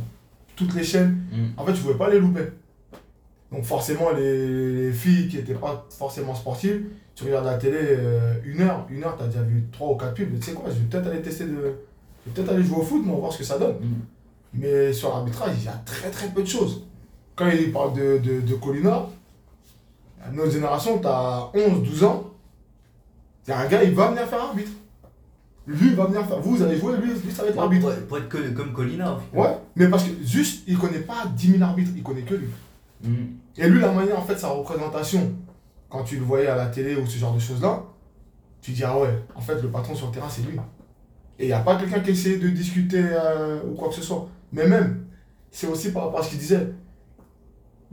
[0.56, 1.18] toutes les chaînes.
[1.32, 1.48] Hmm.
[1.58, 2.46] En fait, tu pouvais pas les louper.
[3.52, 6.84] Donc forcément, les, les filles qui n'étaient pas forcément sportives,
[7.16, 9.96] tu regardes la télé euh, une heure, une heure, tu as déjà vu trois ou
[9.96, 10.40] quatre pubs.
[10.40, 11.52] Tu sais quoi, je vais peut-être aller tester de...
[11.52, 13.76] Je vais peut-être aller jouer au foot, mais on va voir ce que ça donne.
[13.76, 14.00] Hmm.
[14.54, 16.86] Mais sur l'arbitrage, il y a très très peu de choses.
[17.36, 19.08] Quand il parle de, de, de Colina,
[20.32, 22.24] notre génération, tu as 11, 12 ans,
[23.48, 24.72] il y a un gars, il va venir faire arbitre.
[25.68, 26.40] Lui, il va venir faire.
[26.40, 27.94] Vous, vous allez jouer, lui, lui ça va être l'arbitre.
[27.96, 29.18] Pour, pour être que- comme Colina.
[29.34, 32.48] Ouais, mais parce que juste, il connaît pas 10 000 arbitres, il connaît que lui.
[33.04, 33.26] Hmm.
[33.58, 35.34] Et lui, la manière, en fait, sa représentation,
[35.90, 37.84] quand tu le voyais à la télé ou ce genre de choses-là,
[38.62, 40.58] tu dis, ah ouais, en fait, le patron sur le terrain, c'est lui.
[41.40, 44.04] Et il n'y a pas quelqu'un qui essaie de discuter euh, ou quoi que ce
[44.04, 44.28] soit.
[44.54, 45.06] Mais même,
[45.50, 46.68] c'est aussi par rapport à ce qu'il disait.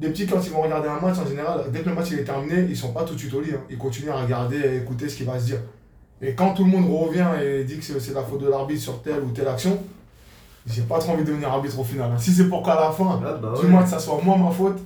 [0.00, 2.20] Les petits, quand ils vont regarder un match, en général, dès que le match il
[2.20, 3.50] est terminé, ils sont pas tout de suite au lit.
[3.54, 3.60] hein.
[3.68, 5.58] Ils continuent à regarder et écouter ce qui va se dire.
[6.22, 9.02] Et quand tout le monde revient et dit que c'est- la faute de l'arbitre sur
[9.02, 9.78] telle ou telle action,
[10.66, 12.10] j'ai pas trop envie de devenir arbitre au final.
[12.12, 12.18] hein.
[12.18, 13.82] Si c'est pour qu'à la fin, Ah, bah ouais.
[13.84, 14.78] que ça soit moi ma faute,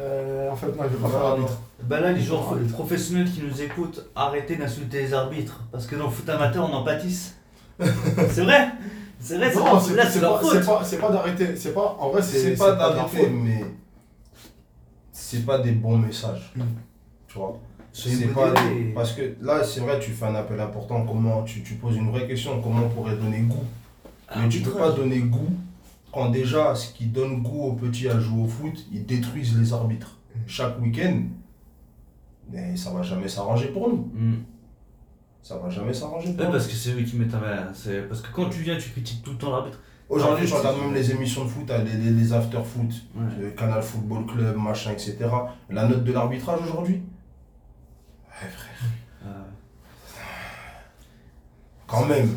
[0.00, 1.50] euh, en fait, moi je vais pas faire Non, arbitre.
[1.50, 1.84] non.
[1.88, 5.60] Bah là, les joueurs professionnels qui nous écoutent, arrêtez d'insulter les arbitres.
[5.70, 7.36] Parce que dans le foot amateur, on en pâtisse.
[7.78, 8.68] c'est vrai
[9.20, 11.54] C'est vrai, c'est Non, pas- pas, pas, c'est pas d'arrêter.
[11.56, 13.64] C'est pas, en vrai, c'est pas d'arrêter, mais
[15.30, 16.52] c'est pas des bons messages.
[16.56, 16.62] Mm.
[17.26, 17.60] Tu vois
[17.92, 21.04] C'est pas des- Parce que là, c'est vrai, tu fais un appel important.
[21.04, 23.64] Comment tu, tu poses une vraie question comment on pourrait donner goût
[24.36, 25.50] Mais tu peux pas donner goût
[26.12, 29.72] quand déjà ce qui donne goût aux petits à jouer au foot, ils détruisent les
[29.72, 30.16] arbitres
[30.46, 31.22] chaque week-end.
[32.50, 34.10] Mais ça va jamais s'arranger pour nous.
[34.14, 34.36] Hmm.
[35.42, 36.52] Ça va jamais s'arranger pour Ouais, nous.
[36.52, 37.34] parce que c'est eux qui mettent.
[37.74, 39.78] C'est parce que quand tu viens, tu critiques tout le temps l'arbitre.
[40.08, 42.90] Aujourd'hui, je Ah, regarde c'est- même les émissions de foot, hein, les, les, les after-foot,
[43.14, 43.22] Ouais.
[43.40, 45.16] le Canal Football Club, machin, etc.
[45.68, 47.02] La note de l'arbitrage aujourd'hui
[48.26, 48.88] Ouais, frère.
[49.26, 49.28] Euh,
[51.86, 52.30] Quand même.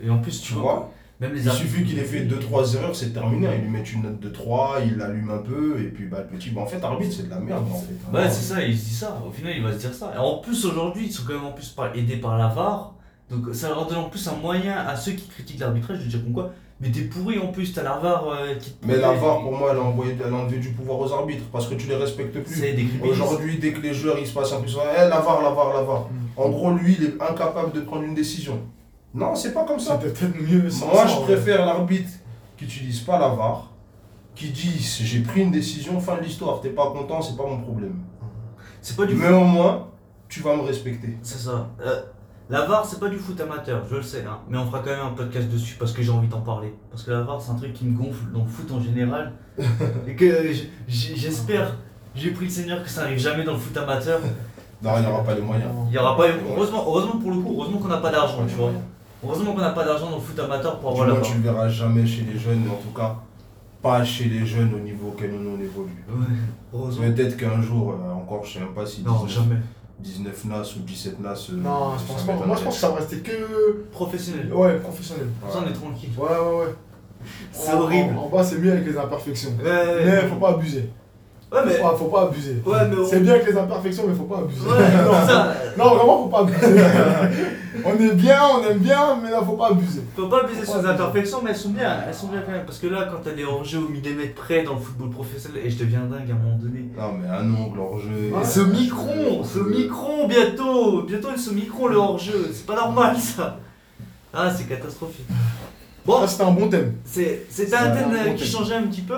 [0.00, 2.74] Et en plus, tu, Tu vois, vois même les Il suffit qu'il ait fait 2-3
[2.74, 3.48] erreurs, c'est terminé.
[3.56, 6.36] Ils lui mettent une note de 3, il l'allume un peu, et puis bah, le
[6.36, 7.64] petit, bah, en fait, arbitre, c'est de la merde.
[7.72, 7.94] En fait.
[8.12, 9.22] Ouais, c'est ça, il se dit ça.
[9.26, 10.12] Au final, il va se dire ça.
[10.14, 12.94] Et en plus, aujourd'hui, ils sont quand même en plus aidés par la VAR.
[13.30, 16.22] Donc, ça leur donne en plus un moyen à ceux qui critiquent l'arbitrage de dire
[16.22, 16.52] comme quoi.
[16.80, 19.12] Mais t'es pourri en plus, t'as la VAR euh, qui te Mais la.
[19.12, 21.74] VAR, pour moi, elle a, envoyé, elle a enlevé du pouvoir aux arbitres parce que
[21.74, 22.62] tu les respectes plus.
[23.02, 25.50] Aujourd'hui, dès que les joueurs ils se passent un peu sur eh, la VAR, la
[25.50, 26.02] VAR, la VAR.
[26.02, 26.26] Mm.
[26.36, 28.60] En gros, lui, il est incapable de prendre une décision.
[29.14, 29.98] Non, c'est pas comme ça.
[29.98, 31.24] C'était peut-être mieux sans Moi, ça, je ouais.
[31.24, 32.10] préfère l'arbitre
[32.58, 33.72] qui n'utilise pas la VAR,
[34.34, 37.58] qui dit j'ai pris une décision, fin de l'histoire, t'es pas content, c'est pas mon
[37.58, 37.94] problème.
[38.82, 39.88] C'est pas du Mais au moins,
[40.28, 41.16] tu vas me respecter.
[41.22, 41.70] C'est ça.
[41.80, 42.02] Euh,
[42.48, 44.38] la VAR, c'est pas du foot amateur, je le sais, hein.
[44.48, 46.72] mais on fera quand même un podcast dessus parce que j'ai envie d'en parler.
[46.90, 49.32] Parce que la VAR, c'est un truc qui me gonfle dans le foot en général.
[50.06, 50.52] et que
[50.86, 51.74] j'espère,
[52.14, 54.20] j'ai pris le Seigneur que ça arrive jamais dans le foot amateur.
[54.82, 55.70] Non, il n'y aura pas les moyens.
[55.88, 56.26] Il y aura pas.
[56.54, 58.70] Heureusement, heureusement pour le coup, heureusement qu'on n'a pas d'argent, tu vois.
[59.24, 61.32] Heureusement qu'on n'a pas d'argent dans le foot amateur pour Du avoir la moins, VAR.
[61.32, 63.16] tu le verras jamais chez les jeunes, en tout cas,
[63.82, 66.04] pas chez les jeunes au niveau auquel nous on évolue.
[66.08, 66.36] Ouais,
[66.72, 67.06] heureusement.
[67.06, 69.56] Peut-être qu'un jour, euh, encore, je sais même pas si Non, 19, jamais.
[70.00, 71.48] 19 NAS ou 17 NAS.
[71.50, 72.32] euh, Non, je pense pas.
[72.46, 73.84] Moi, je pense que ça va rester que.
[73.92, 74.52] Professionnel.
[74.52, 75.28] Ouais, professionnel.
[75.50, 76.10] Ça, on est tranquille.
[76.18, 76.74] Ouais, ouais, ouais.
[77.52, 78.14] C'est horrible.
[78.16, 79.50] En, en bas, c'est mieux avec les imperfections.
[79.62, 80.90] Ouais, Mais faut pas abuser.
[81.52, 81.72] Ouais, mais.
[81.74, 82.56] Faut pas, faut pas abuser.
[82.64, 82.96] Ouais, mais.
[83.08, 84.60] C'est bien avec les imperfections, mais faut pas abuser.
[84.60, 85.52] Ouais, non, ça.
[85.78, 86.82] non, vraiment, faut pas abuser.
[87.84, 90.02] on est bien, on aime bien, mais là, faut pas abuser.
[90.16, 91.02] Faut pas abuser Faut sur pas les abuser.
[91.04, 92.64] imperfections, mais elles sont bien, elles sont bien quand même.
[92.64, 95.70] Parce que là, quand t'as des hors-jeux au millimètre près dans le football professionnel, et
[95.70, 96.86] je deviens dingue à un moment donné.
[96.96, 98.30] Non, mais un ongle hors jeu.
[98.34, 98.44] Ouais.
[98.44, 103.58] Ce micron, ce micron bientôt, bientôt ce micron le hors-jeu, c'est pas normal ça.
[104.34, 105.26] Ah, c'est catastrophique.
[106.04, 106.94] Bon, Ça, c'était un bon thème.
[107.04, 108.48] c'est- c'était un un thème euh, bon qui thème.
[108.60, 109.16] changeait un petit peu.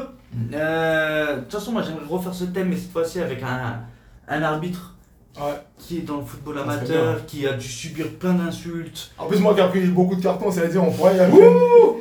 [0.54, 3.80] Euh, De toute façon, moi j'aimerais refaire ce thème, mais cette fois-ci avec un,
[4.28, 4.94] un arbitre
[5.40, 5.52] Ouais.
[5.78, 9.12] qui est dans le football amateur, qui a dû subir plein d'insultes.
[9.16, 11.20] En plus, moi qui ai pris beaucoup de cartons, ça veut dire on pourra y
[11.20, 11.32] aller.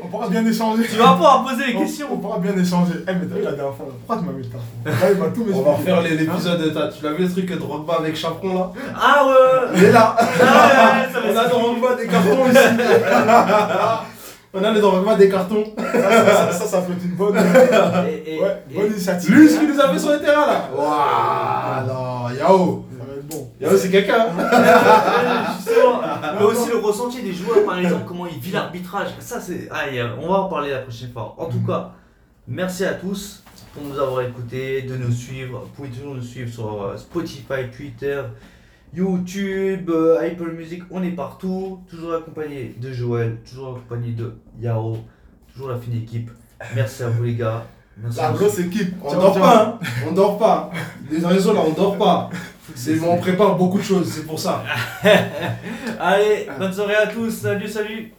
[0.03, 0.81] on pourra bien échanger.
[0.89, 2.17] Tu vas pouvoir poser les On- On questions.
[2.17, 2.93] pourra bien échanger.
[3.07, 5.17] Eh, mais t'as vu la dernière fois, pourquoi tu m'as mis le carton Là, il
[5.19, 6.73] m'a tout On va refaire les- l'épisode.
[6.73, 9.91] t'as- Tu l'as vu le truc de Drogba avec Chaperon là Ah ouais, Il est
[9.91, 12.57] là Ah ouais, ça va On a Drogba des cartons ici
[14.59, 18.35] On a les Drogba des cartons Ça, ça, ça, ça peut être une bonne, Et-
[18.35, 19.31] et- ouais, et- bonne initiative.
[19.35, 22.85] Lui, ce qu'il nous a fait sur le terrain là Waouh Non, Yao
[23.29, 23.49] bon.
[23.59, 25.53] Yao, c'est quelqu'un hein.
[25.57, 26.01] Justement,
[26.39, 29.09] mais aussi le ressenti des joueurs, par exemple, comment ils vivent l'arbitrage.
[29.19, 29.67] Ça, c'est.
[29.71, 29.83] Ah,
[30.21, 31.35] on va en parler la prochaine fois.
[31.37, 31.91] En tout cas,
[32.47, 33.43] merci à tous
[33.73, 35.59] pour nous avoir écoutés, de nous suivre.
[35.59, 38.21] Vous pouvez toujours nous suivre sur euh, Spotify, Twitter,
[38.93, 40.83] YouTube, euh, Apple Music.
[40.91, 41.79] On est partout.
[41.89, 44.97] Toujours accompagné de Joël, toujours accompagné de Yao,
[45.51, 46.29] toujours la fine équipe.
[46.75, 47.65] Merci à vous, les gars.
[47.97, 48.95] Merci La grosse équipe.
[49.03, 50.69] On dort pas, hein On dort pas
[51.09, 52.29] Les réseaux là, on dort pas
[52.75, 54.63] C'est- On prépare beaucoup de choses, c'est pour ça
[55.99, 57.31] Allez, bonne soirée à tous.
[57.31, 58.11] Salut, salut.